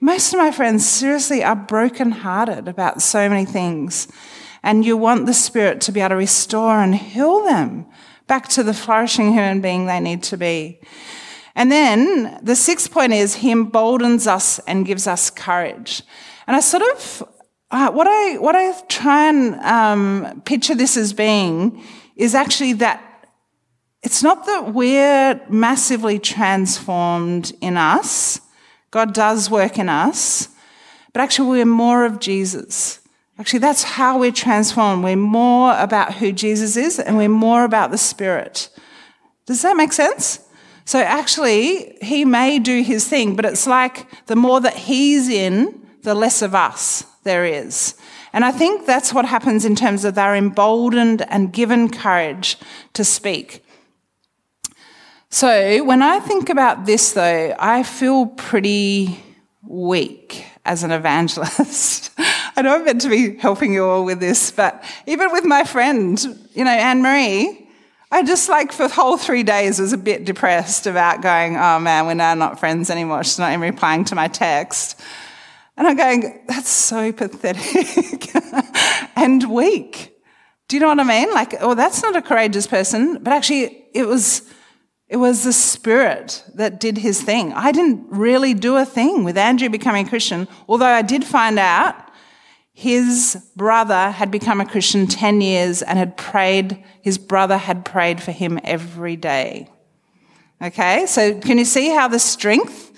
Most 0.00 0.32
of 0.32 0.38
my 0.38 0.50
friends 0.50 0.86
seriously 0.86 1.44
are 1.44 1.56
brokenhearted 1.56 2.68
about 2.68 3.02
so 3.02 3.28
many 3.28 3.44
things. 3.44 4.08
And 4.62 4.84
you 4.84 4.96
want 4.96 5.26
the 5.26 5.34
Spirit 5.34 5.80
to 5.82 5.92
be 5.92 6.00
able 6.00 6.10
to 6.10 6.16
restore 6.16 6.80
and 6.80 6.94
heal 6.94 7.44
them 7.44 7.86
back 8.26 8.48
to 8.48 8.62
the 8.62 8.74
flourishing 8.74 9.32
human 9.32 9.60
being 9.60 9.86
they 9.86 10.00
need 10.00 10.22
to 10.24 10.36
be. 10.36 10.80
And 11.54 11.70
then 11.70 12.38
the 12.42 12.56
sixth 12.56 12.90
point 12.90 13.12
is 13.12 13.36
he 13.36 13.50
emboldens 13.50 14.26
us 14.26 14.58
and 14.60 14.86
gives 14.86 15.06
us 15.06 15.30
courage. 15.30 16.02
And 16.46 16.56
I 16.56 16.60
sort 16.60 16.82
of, 16.82 17.28
uh, 17.70 17.90
what 17.90 18.06
I, 18.06 18.38
what 18.38 18.56
I 18.56 18.72
try 18.82 19.28
and 19.28 19.54
um, 19.56 20.42
picture 20.42 20.74
this 20.74 20.96
as 20.96 21.12
being 21.12 21.82
is 22.16 22.34
actually 22.34 22.74
that 22.74 23.28
it's 24.02 24.22
not 24.22 24.46
that 24.46 24.72
we're 24.72 25.40
massively 25.48 26.18
transformed 26.18 27.52
in 27.60 27.76
us. 27.76 28.40
God 28.90 29.12
does 29.12 29.50
work 29.50 29.78
in 29.78 29.88
us, 29.88 30.48
but 31.12 31.20
actually 31.20 31.48
we're 31.50 31.66
more 31.66 32.04
of 32.04 32.18
Jesus. 32.18 33.00
Actually, 33.38 33.60
that's 33.60 33.82
how 33.82 34.18
we're 34.18 34.32
transformed. 34.32 35.04
We're 35.04 35.16
more 35.16 35.74
about 35.78 36.14
who 36.14 36.32
Jesus 36.32 36.76
is 36.76 36.98
and 36.98 37.16
we're 37.16 37.28
more 37.28 37.64
about 37.64 37.90
the 37.90 37.98
Spirit. 37.98 38.68
Does 39.46 39.62
that 39.62 39.76
make 39.76 39.92
sense? 39.92 40.40
So 40.84 41.00
actually, 41.00 41.96
he 42.02 42.24
may 42.24 42.58
do 42.58 42.82
his 42.82 43.06
thing, 43.06 43.36
but 43.36 43.44
it's 43.44 43.66
like 43.66 44.06
the 44.26 44.36
more 44.36 44.60
that 44.60 44.76
he's 44.76 45.28
in, 45.28 45.86
the 46.02 46.14
less 46.14 46.42
of 46.42 46.54
us 46.54 47.04
there 47.24 47.44
is. 47.44 47.94
And 48.32 48.44
I 48.44 48.52
think 48.52 48.86
that's 48.86 49.12
what 49.12 49.24
happens 49.24 49.64
in 49.64 49.74
terms 49.74 50.04
of 50.04 50.14
they're 50.14 50.36
emboldened 50.36 51.22
and 51.30 51.52
given 51.52 51.90
courage 51.90 52.56
to 52.92 53.04
speak. 53.04 53.64
So 55.30 55.84
when 55.84 56.02
I 56.02 56.18
think 56.20 56.48
about 56.48 56.86
this, 56.86 57.12
though, 57.12 57.54
I 57.58 57.82
feel 57.82 58.26
pretty 58.26 59.22
weak 59.62 60.44
as 60.64 60.82
an 60.82 60.90
evangelist. 60.90 62.10
I 62.56 62.62
know 62.62 62.74
I'm 62.74 62.84
meant 62.84 63.00
to 63.02 63.08
be 63.08 63.36
helping 63.36 63.72
you 63.72 63.84
all 63.84 64.04
with 64.04 64.20
this, 64.20 64.50
but 64.50 64.82
even 65.06 65.30
with 65.32 65.44
my 65.44 65.64
friend, 65.64 66.20
you 66.52 66.64
know, 66.64 66.70
Anne 66.70 67.02
Marie, 67.02 67.68
I 68.12 68.24
just 68.24 68.48
like 68.48 68.72
for 68.72 68.88
the 68.88 68.94
whole 68.94 69.16
three 69.16 69.44
days 69.44 69.78
was 69.78 69.92
a 69.92 69.98
bit 69.98 70.24
depressed 70.24 70.88
about 70.88 71.22
going, 71.22 71.56
oh 71.56 71.78
man, 71.78 72.06
we're 72.06 72.14
now 72.14 72.34
not 72.34 72.58
friends 72.58 72.90
anymore. 72.90 73.22
She's 73.22 73.38
not 73.38 73.50
even 73.50 73.60
replying 73.60 74.04
to 74.06 74.16
my 74.16 74.26
text. 74.26 75.00
And 75.76 75.86
I'm 75.86 75.96
going, 75.96 76.44
that's 76.46 76.68
so 76.68 77.12
pathetic 77.12 78.34
and 79.16 79.50
weak. 79.50 80.14
Do 80.68 80.76
you 80.76 80.80
know 80.80 80.88
what 80.88 81.00
I 81.00 81.04
mean? 81.04 81.32
Like, 81.32 81.54
oh, 81.60 81.74
that's 81.74 82.02
not 82.02 82.16
a 82.16 82.22
courageous 82.22 82.66
person, 82.66 83.22
but 83.22 83.32
actually 83.32 83.86
it 83.92 84.06
was, 84.06 84.42
it 85.08 85.16
was 85.16 85.42
the 85.42 85.52
spirit 85.52 86.44
that 86.54 86.78
did 86.78 86.98
his 86.98 87.22
thing. 87.22 87.52
I 87.54 87.72
didn't 87.72 88.06
really 88.08 88.54
do 88.54 88.76
a 88.76 88.84
thing 88.84 89.24
with 89.24 89.36
Andrew 89.36 89.68
becoming 89.68 90.06
a 90.06 90.08
Christian, 90.08 90.46
although 90.68 90.86
I 90.86 91.02
did 91.02 91.24
find 91.24 91.58
out 91.58 92.10
his 92.72 93.44
brother 93.56 94.10
had 94.10 94.30
become 94.30 94.60
a 94.60 94.64
Christian 94.64 95.06
10 95.06 95.40
years 95.40 95.82
and 95.82 95.98
had 95.98 96.16
prayed, 96.16 96.82
his 97.02 97.18
brother 97.18 97.58
had 97.58 97.84
prayed 97.84 98.22
for 98.22 98.32
him 98.32 98.60
every 98.64 99.16
day. 99.16 99.68
Okay, 100.62 101.06
so 101.06 101.38
can 101.40 101.58
you 101.58 101.64
see 101.64 101.88
how 101.88 102.06
the 102.06 102.18
strength 102.18 102.89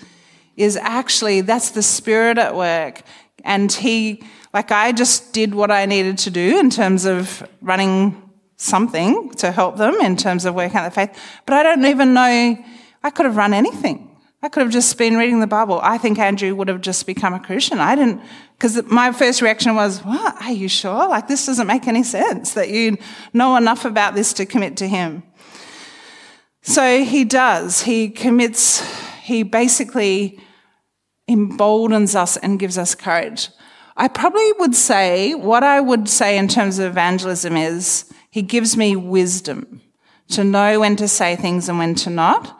is 0.55 0.77
actually, 0.77 1.41
that's 1.41 1.71
the 1.71 1.83
spirit 1.83 2.37
at 2.37 2.55
work. 2.55 3.01
And 3.43 3.71
he, 3.71 4.23
like 4.53 4.71
I 4.71 4.91
just 4.91 5.33
did 5.33 5.53
what 5.55 5.71
I 5.71 5.85
needed 5.85 6.17
to 6.19 6.29
do 6.29 6.59
in 6.59 6.69
terms 6.69 7.05
of 7.05 7.47
running 7.61 8.19
something 8.55 9.29
to 9.31 9.51
help 9.51 9.77
them 9.77 9.95
in 10.01 10.15
terms 10.15 10.45
of 10.45 10.55
working 10.55 10.77
out 10.77 10.85
the 10.85 10.91
faith. 10.91 11.17
But 11.45 11.55
I 11.55 11.63
don't 11.63 11.85
even 11.85 12.13
know, 12.13 12.57
I 13.03 13.09
could 13.09 13.25
have 13.25 13.35
run 13.35 13.53
anything. 13.53 14.09
I 14.41 14.49
could 14.49 14.61
have 14.61 14.71
just 14.71 14.97
been 14.97 15.15
reading 15.15 15.39
the 15.39 15.47
Bible. 15.47 15.79
I 15.81 15.97
think 15.97 16.19
Andrew 16.19 16.53
would 16.55 16.67
have 16.67 16.81
just 16.81 17.05
become 17.05 17.33
a 17.33 17.39
Christian. 17.39 17.79
I 17.79 17.95
didn't, 17.95 18.21
because 18.57 18.83
my 18.87 19.13
first 19.13 19.41
reaction 19.41 19.73
was, 19.73 19.99
What? 19.99 20.41
Are 20.41 20.51
you 20.51 20.67
sure? 20.67 21.07
Like, 21.07 21.29
this 21.29 21.45
doesn't 21.45 21.65
make 21.65 21.87
any 21.87 22.03
sense 22.03 22.53
that 22.53 22.69
you 22.69 22.97
know 23.31 23.55
enough 23.55 23.85
about 23.85 24.15
this 24.15 24.33
to 24.33 24.45
commit 24.45 24.75
to 24.77 24.87
him. 24.87 25.23
So 26.61 27.03
he 27.03 27.23
does. 27.23 27.83
He 27.83 28.09
commits, 28.09 28.81
he 29.21 29.43
basically 29.43 30.39
emboldens 31.27 32.15
us 32.15 32.37
and 32.37 32.59
gives 32.59 32.77
us 32.77 32.95
courage. 32.95 33.49
I 33.95 34.07
probably 34.07 34.51
would 34.59 34.75
say, 34.75 35.35
what 35.35 35.63
I 35.63 35.79
would 35.79 36.09
say 36.09 36.37
in 36.37 36.47
terms 36.47 36.79
of 36.79 36.91
evangelism 36.91 37.55
is, 37.55 38.11
he 38.29 38.41
gives 38.41 38.75
me 38.75 38.95
wisdom 38.95 39.81
to 40.29 40.43
know 40.43 40.79
when 40.79 40.95
to 40.95 41.07
say 41.07 41.35
things 41.35 41.69
and 41.69 41.77
when 41.77 41.95
to 41.95 42.09
not 42.09 42.59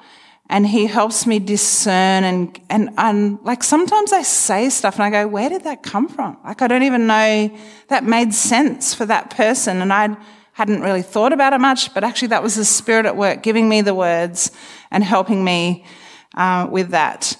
and 0.49 0.67
he 0.67 0.85
helps 0.85 1.25
me 1.25 1.39
discern 1.39 2.23
and, 2.23 2.59
and, 2.69 2.89
and 2.97 3.39
like 3.43 3.63
sometimes 3.63 4.11
I 4.11 4.21
say 4.23 4.69
stuff 4.69 4.95
and 4.95 5.03
I 5.03 5.09
go, 5.09 5.27
where 5.27 5.49
did 5.49 5.63
that 5.63 5.83
come 5.83 6.07
from? 6.07 6.37
Like 6.43 6.61
I 6.61 6.67
don't 6.67 6.83
even 6.83 7.07
know 7.07 7.57
that 7.87 8.03
made 8.03 8.33
sense 8.33 8.93
for 8.93 9.05
that 9.05 9.29
person. 9.29 9.81
And 9.81 9.91
I 9.91 10.15
hadn't 10.51 10.81
really 10.81 11.01
thought 11.01 11.33
about 11.33 11.53
it 11.53 11.59
much, 11.59 11.93
but 11.93 12.03
actually 12.03 12.27
that 12.29 12.43
was 12.43 12.55
the 12.55 12.65
spirit 12.65 13.05
at 13.05 13.15
work, 13.15 13.41
giving 13.41 13.69
me 13.69 13.81
the 13.81 13.95
words 13.95 14.51
and 14.91 15.03
helping 15.03 15.43
me 15.43 15.85
uh, 16.35 16.67
with 16.69 16.89
that. 16.89 17.35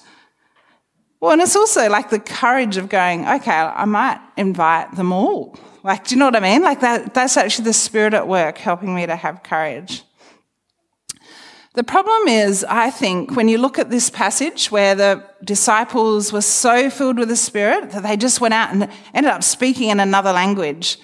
Well, 1.24 1.32
and 1.32 1.40
it's 1.40 1.56
also 1.56 1.88
like 1.88 2.10
the 2.10 2.18
courage 2.18 2.76
of 2.76 2.90
going, 2.90 3.26
okay, 3.26 3.50
I 3.50 3.86
might 3.86 4.20
invite 4.36 4.94
them 4.94 5.10
all. 5.10 5.56
Like, 5.82 6.06
do 6.06 6.14
you 6.14 6.18
know 6.18 6.26
what 6.26 6.36
I 6.36 6.40
mean? 6.40 6.60
Like 6.60 6.80
that, 6.80 7.14
that's 7.14 7.38
actually 7.38 7.64
the 7.64 7.72
spirit 7.72 8.12
at 8.12 8.28
work 8.28 8.58
helping 8.58 8.94
me 8.94 9.06
to 9.06 9.16
have 9.16 9.42
courage. 9.42 10.02
The 11.72 11.82
problem 11.82 12.28
is, 12.28 12.62
I 12.68 12.90
think, 12.90 13.36
when 13.36 13.48
you 13.48 13.56
look 13.56 13.78
at 13.78 13.88
this 13.88 14.10
passage 14.10 14.70
where 14.70 14.94
the 14.94 15.24
disciples 15.42 16.30
were 16.30 16.42
so 16.42 16.90
filled 16.90 17.18
with 17.18 17.30
the 17.30 17.36
Spirit 17.36 17.92
that 17.92 18.02
they 18.02 18.18
just 18.18 18.42
went 18.42 18.52
out 18.52 18.74
and 18.74 18.90
ended 19.14 19.32
up 19.32 19.42
speaking 19.42 19.88
in 19.88 20.00
another 20.00 20.30
language, 20.30 20.98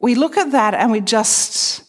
we 0.00 0.14
look 0.14 0.38
at 0.38 0.50
that 0.52 0.72
and 0.72 0.90
we 0.90 1.02
just, 1.02 1.84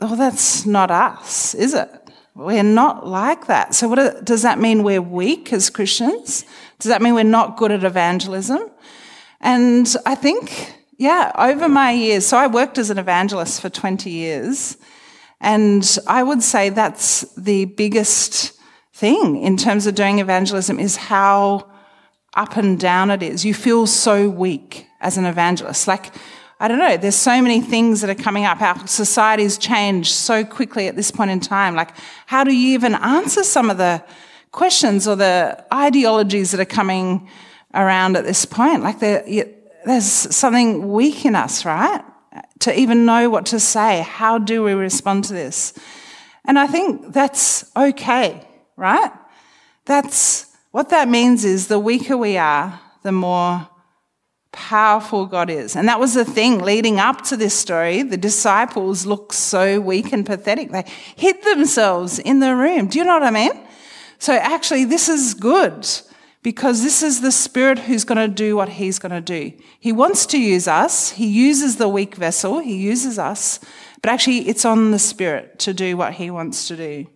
oh, 0.00 0.16
that's 0.16 0.66
not 0.66 0.90
us, 0.90 1.54
is 1.54 1.72
it? 1.72 2.03
We're 2.34 2.64
not 2.64 3.06
like 3.06 3.46
that. 3.46 3.76
So, 3.76 3.86
what 3.86 4.24
does 4.24 4.42
that 4.42 4.58
mean? 4.58 4.82
We're 4.82 5.00
weak 5.00 5.52
as 5.52 5.70
Christians? 5.70 6.44
Does 6.80 6.88
that 6.88 7.00
mean 7.00 7.14
we're 7.14 7.22
not 7.22 7.56
good 7.56 7.70
at 7.70 7.84
evangelism? 7.84 8.70
And 9.40 9.94
I 10.04 10.16
think, 10.16 10.74
yeah, 10.98 11.30
over 11.36 11.68
my 11.68 11.92
years, 11.92 12.26
so 12.26 12.36
I 12.36 12.48
worked 12.48 12.76
as 12.78 12.90
an 12.90 12.98
evangelist 12.98 13.60
for 13.60 13.68
20 13.68 14.10
years. 14.10 14.76
And 15.40 15.98
I 16.08 16.24
would 16.24 16.42
say 16.42 16.70
that's 16.70 17.20
the 17.34 17.66
biggest 17.66 18.58
thing 18.92 19.40
in 19.40 19.56
terms 19.56 19.86
of 19.86 19.94
doing 19.94 20.18
evangelism 20.18 20.80
is 20.80 20.96
how 20.96 21.70
up 22.34 22.56
and 22.56 22.80
down 22.80 23.10
it 23.10 23.22
is. 23.22 23.44
You 23.44 23.54
feel 23.54 23.86
so 23.86 24.28
weak 24.28 24.88
as 25.00 25.16
an 25.18 25.24
evangelist. 25.24 25.86
Like, 25.86 26.12
I 26.64 26.68
don't 26.68 26.78
know, 26.78 26.96
there's 26.96 27.14
so 27.14 27.42
many 27.42 27.60
things 27.60 28.00
that 28.00 28.08
are 28.08 28.14
coming 28.14 28.46
up. 28.46 28.62
Our 28.62 28.86
society's 28.86 29.58
changed 29.58 30.12
so 30.12 30.46
quickly 30.46 30.88
at 30.88 30.96
this 30.96 31.10
point 31.10 31.30
in 31.30 31.38
time. 31.38 31.74
Like, 31.74 31.90
how 32.24 32.42
do 32.42 32.56
you 32.56 32.72
even 32.72 32.94
answer 32.94 33.44
some 33.44 33.68
of 33.68 33.76
the 33.76 34.02
questions 34.50 35.06
or 35.06 35.14
the 35.14 35.62
ideologies 35.70 36.52
that 36.52 36.60
are 36.60 36.64
coming 36.64 37.28
around 37.74 38.16
at 38.16 38.24
this 38.24 38.46
point? 38.46 38.82
Like, 38.82 38.98
there's 38.98 40.06
something 40.06 40.90
weak 40.90 41.26
in 41.26 41.36
us, 41.36 41.66
right? 41.66 42.02
to 42.60 42.78
even 42.78 43.04
know 43.04 43.28
what 43.28 43.44
to 43.46 43.60
say. 43.60 44.00
How 44.00 44.38
do 44.38 44.62
we 44.62 44.72
respond 44.72 45.24
to 45.24 45.34
this? 45.34 45.74
And 46.46 46.58
I 46.58 46.66
think 46.66 47.12
that's 47.12 47.70
okay, 47.76 48.46
right? 48.76 49.12
That's 49.84 50.46
what 50.70 50.88
that 50.88 51.08
means 51.08 51.44
is 51.44 51.68
the 51.68 51.78
weaker 51.78 52.16
we 52.16 52.38
are, 52.38 52.80
the 53.02 53.12
more 53.12 53.68
powerful 54.54 55.26
God 55.26 55.50
is. 55.50 55.76
And 55.76 55.88
that 55.88 56.00
was 56.00 56.14
the 56.14 56.24
thing 56.24 56.60
leading 56.60 56.98
up 56.98 57.22
to 57.24 57.36
this 57.36 57.54
story. 57.54 58.02
The 58.02 58.16
disciples 58.16 59.04
looked 59.04 59.34
so 59.34 59.80
weak 59.80 60.12
and 60.12 60.24
pathetic. 60.24 60.70
They 60.70 60.84
hid 61.16 61.42
themselves 61.42 62.18
in 62.18 62.38
the 62.38 62.54
room. 62.54 62.86
Do 62.86 62.98
you 62.98 63.04
know 63.04 63.14
what 63.14 63.24
I 63.24 63.30
mean? 63.30 63.52
So 64.18 64.32
actually, 64.32 64.84
this 64.84 65.08
is 65.08 65.34
good 65.34 65.86
because 66.42 66.82
this 66.82 67.02
is 67.02 67.20
the 67.20 67.32
Spirit 67.32 67.80
who's 67.80 68.04
going 68.04 68.18
to 68.18 68.34
do 68.34 68.56
what 68.56 68.68
He's 68.68 68.98
going 68.98 69.12
to 69.12 69.20
do. 69.20 69.52
He 69.80 69.92
wants 69.92 70.24
to 70.26 70.40
use 70.40 70.68
us. 70.68 71.10
He 71.10 71.26
uses 71.26 71.76
the 71.76 71.88
weak 71.88 72.14
vessel. 72.14 72.60
He 72.60 72.76
uses 72.76 73.18
us. 73.18 73.58
But 74.02 74.12
actually, 74.12 74.48
it's 74.48 74.64
on 74.64 74.92
the 74.92 74.98
Spirit 74.98 75.58
to 75.60 75.74
do 75.74 75.96
what 75.96 76.14
He 76.14 76.30
wants 76.30 76.68
to 76.68 76.76
do. 76.76 77.06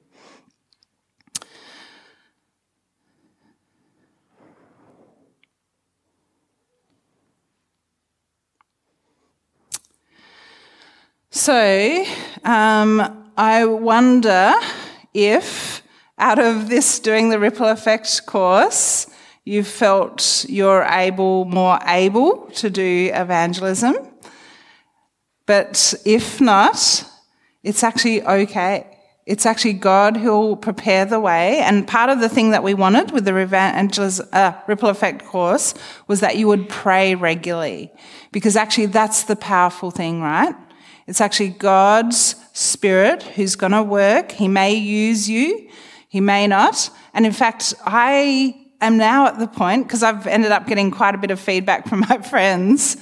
So, 11.30 12.06
um, 12.42 13.26
I 13.36 13.66
wonder 13.66 14.54
if 15.12 15.82
out 16.16 16.38
of 16.38 16.70
this 16.70 16.98
doing 16.98 17.28
the 17.28 17.38
ripple 17.38 17.66
effect 17.66 18.24
course, 18.24 19.06
you 19.44 19.62
felt 19.62 20.46
you're 20.48 20.84
able, 20.84 21.44
more 21.44 21.78
able 21.86 22.46
to 22.56 22.70
do 22.70 23.10
evangelism. 23.12 23.96
But 25.44 25.94
if 26.06 26.40
not, 26.40 27.04
it's 27.62 27.84
actually 27.84 28.22
okay. 28.22 28.86
It's 29.26 29.44
actually 29.44 29.74
God 29.74 30.16
who'll 30.16 30.56
prepare 30.56 31.04
the 31.04 31.20
way. 31.20 31.58
And 31.58 31.86
part 31.86 32.08
of 32.08 32.20
the 32.20 32.30
thing 32.30 32.52
that 32.52 32.62
we 32.62 32.72
wanted 32.72 33.10
with 33.10 33.26
the 33.26 34.28
uh, 34.32 34.52
ripple 34.66 34.88
effect 34.88 35.26
course 35.26 35.74
was 36.06 36.20
that 36.20 36.38
you 36.38 36.46
would 36.46 36.70
pray 36.70 37.14
regularly. 37.14 37.92
Because 38.32 38.56
actually 38.56 38.86
that's 38.86 39.24
the 39.24 39.36
powerful 39.36 39.90
thing, 39.90 40.22
right? 40.22 40.54
It's 41.08 41.22
actually 41.22 41.48
God's 41.48 42.36
Spirit 42.52 43.22
who's 43.22 43.56
going 43.56 43.72
to 43.72 43.82
work. 43.82 44.30
He 44.30 44.46
may 44.46 44.74
use 44.74 45.28
you, 45.28 45.70
he 46.08 46.20
may 46.20 46.46
not. 46.46 46.90
And 47.14 47.24
in 47.24 47.32
fact, 47.32 47.72
I 47.84 48.68
am 48.82 48.98
now 48.98 49.26
at 49.26 49.38
the 49.38 49.46
point, 49.46 49.86
because 49.86 50.02
I've 50.02 50.26
ended 50.26 50.52
up 50.52 50.66
getting 50.66 50.90
quite 50.90 51.14
a 51.14 51.18
bit 51.18 51.30
of 51.30 51.40
feedback 51.40 51.88
from 51.88 52.00
my 52.10 52.18
friends, 52.18 52.98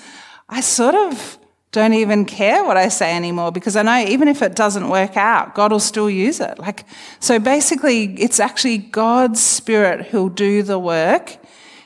I 0.48 0.60
sort 0.60 0.94
of 0.94 1.36
don't 1.72 1.94
even 1.94 2.24
care 2.24 2.64
what 2.64 2.76
I 2.76 2.88
say 2.88 3.14
anymore 3.14 3.50
because 3.50 3.74
I 3.74 3.82
know 3.82 3.98
even 3.98 4.28
if 4.28 4.40
it 4.40 4.54
doesn't 4.54 4.88
work 4.88 5.16
out, 5.16 5.56
God 5.56 5.72
will 5.72 5.80
still 5.80 6.08
use 6.08 6.38
it. 6.38 6.60
Like, 6.60 6.84
so 7.18 7.40
basically, 7.40 8.14
it's 8.14 8.38
actually 8.38 8.78
God's 8.78 9.42
Spirit 9.42 10.06
who'll 10.06 10.28
do 10.28 10.62
the 10.62 10.78
work. 10.78 11.36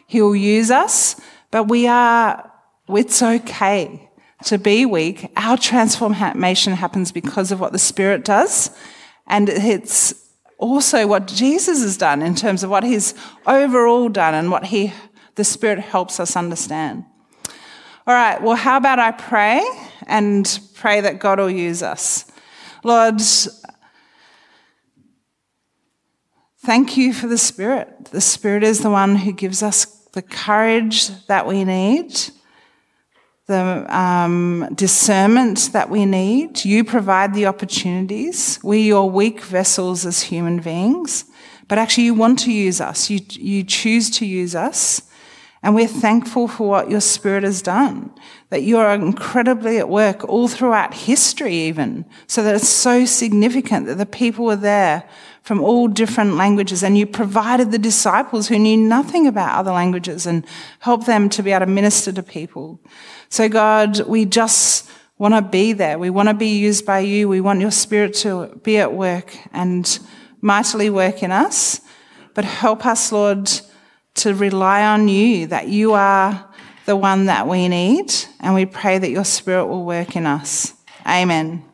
He'll 0.06 0.37
use 0.37 0.70
us, 0.70 1.18
but 1.50 1.64
we 1.64 1.87
are, 1.87 2.52
it's 2.90 3.22
okay 3.22 4.10
to 4.44 4.59
be 4.59 4.87
weak, 4.87 5.31
our 5.37 5.57
transformation 5.57 6.72
happens 6.74 7.12
because 7.12 7.53
of 7.53 7.61
what 7.61 7.72
the 7.72 7.79
Spirit 7.79 8.24
does. 8.24 8.70
And 9.26 9.48
it's 9.48 10.14
also 10.59 11.07
what 11.07 11.26
Jesus 11.26 11.83
has 11.83 11.96
done 11.96 12.22
in 12.22 12.35
terms 12.35 12.62
of 12.62 12.70
what 12.70 12.85
he's 12.85 13.14
overall 13.46 14.09
done 14.09 14.35
and 14.35 14.50
what 14.50 14.66
he, 14.66 14.92
the 15.35 15.44
Spirit 15.44 15.79
helps 15.79 16.18
us 16.18 16.37
understand. 16.37 17.05
All 18.07 18.14
right, 18.14 18.40
well, 18.42 18.57
how 18.57 18.76
about 18.76 18.98
I 18.98 19.12
pray 19.12 19.62
and 20.07 20.61
pray 20.74 21.00
that 21.00 21.20
God 21.20 21.38
will 21.38 21.50
use 21.50 21.83
us? 21.83 22.24
Lord, 22.83 23.20
thank 26.64 26.96
you 26.96 27.12
for 27.12 27.26
the 27.26 27.38
Spirit. 27.38 28.07
The 28.07 28.20
Spirit 28.20 28.64
is 28.64 28.81
the 28.81 28.90
one 28.90 29.16
who 29.16 29.33
gives 29.33 29.62
us 29.62 29.85
the 30.12 30.22
courage 30.22 31.09
that 31.26 31.46
we 31.46 31.64
need 31.64 32.14
the 33.51 33.85
um, 33.95 34.69
discernment 34.75 35.71
that 35.73 35.91
we 35.91 36.07
need. 36.07 36.65
You 36.65 36.85
provide 36.85 37.35
the 37.35 37.47
opportunities. 37.47 38.61
We're 38.63 38.87
your 38.87 39.11
weak 39.11 39.41
vessels 39.41 40.07
as 40.07 40.23
human 40.23 40.61
beings, 40.61 41.25
but 41.67 41.77
actually 41.77 42.05
you 42.05 42.15
want 42.15 42.39
to 42.41 42.53
use 42.53 42.81
us. 42.81 43.11
You, 43.11 43.19
you 43.31 43.65
choose 43.65 44.09
to 44.19 44.25
use 44.25 44.55
us. 44.55 45.03
And 45.63 45.75
we're 45.75 45.89
thankful 45.89 46.47
for 46.49 46.69
what 46.69 46.91
your 46.91 47.03
spirit 47.03 47.43
has 47.43 47.61
done, 47.61 48.11
that 48.49 48.63
you 48.63 48.79
are 48.79 48.95
incredibly 48.95 49.79
at 49.79 49.89
work 49.89 50.25
all 50.27 50.49
throughout 50.49 50.95
history, 50.95 51.55
even, 51.55 52.07
so 52.27 52.43
that 52.45 52.55
it's 52.55 52.69
so 52.69 53.05
significant 53.05 53.87
that 53.87 53.99
the 53.99 54.07
people 54.07 54.47
were 54.47 54.57
there 54.57 55.07
from 55.42 55.61
all 55.61 55.88
different 55.88 56.37
languages 56.37 56.83
and 56.83 56.96
you 56.98 57.07
provided 57.07 57.70
the 57.70 57.79
disciples 57.79 58.48
who 58.48 58.59
knew 58.59 58.76
nothing 58.76 59.26
about 59.26 59.59
other 59.59 59.72
languages 59.72 60.26
and 60.26 60.46
helped 60.81 61.07
them 61.07 61.29
to 61.31 61.42
be 61.42 61.50
able 61.50 61.66
to 61.66 61.70
minister 61.70 62.12
to 62.12 62.22
people. 62.22 62.81
So 63.29 63.48
God, 63.48 64.00
we 64.07 64.24
just 64.26 64.90
want 65.18 65.35
to 65.35 65.42
be 65.42 65.72
there. 65.72 65.98
We 65.98 66.11
want 66.11 66.29
to 66.29 66.35
be 66.35 66.59
used 66.59 66.87
by 66.87 67.00
you. 67.00 67.29
We 67.29 67.40
want 67.40 67.61
your 67.61 67.70
spirit 67.70 68.14
to 68.16 68.59
be 68.62 68.79
at 68.79 68.92
work 68.92 69.37
and 69.53 69.98
mightily 70.40 70.90
work 70.90 71.22
in 71.22 71.31
us. 71.31 71.81
But 72.35 72.44
help 72.44 72.87
us, 72.87 73.12
Lord, 73.12 73.50
to 74.14 74.35
rely 74.35 74.85
on 74.85 75.09
you, 75.09 75.46
that 75.48 75.68
you 75.68 75.92
are 75.92 76.48
the 76.87 76.96
one 76.96 77.26
that 77.26 77.46
we 77.46 77.68
need. 77.68 78.12
And 78.40 78.55
we 78.55 78.66
pray 78.66 78.98
that 78.98 79.11
your 79.11 79.24
spirit 79.24 79.66
will 79.66 79.85
work 79.85 80.16
in 80.16 80.26
us. 80.26 80.74
Amen. 81.07 81.69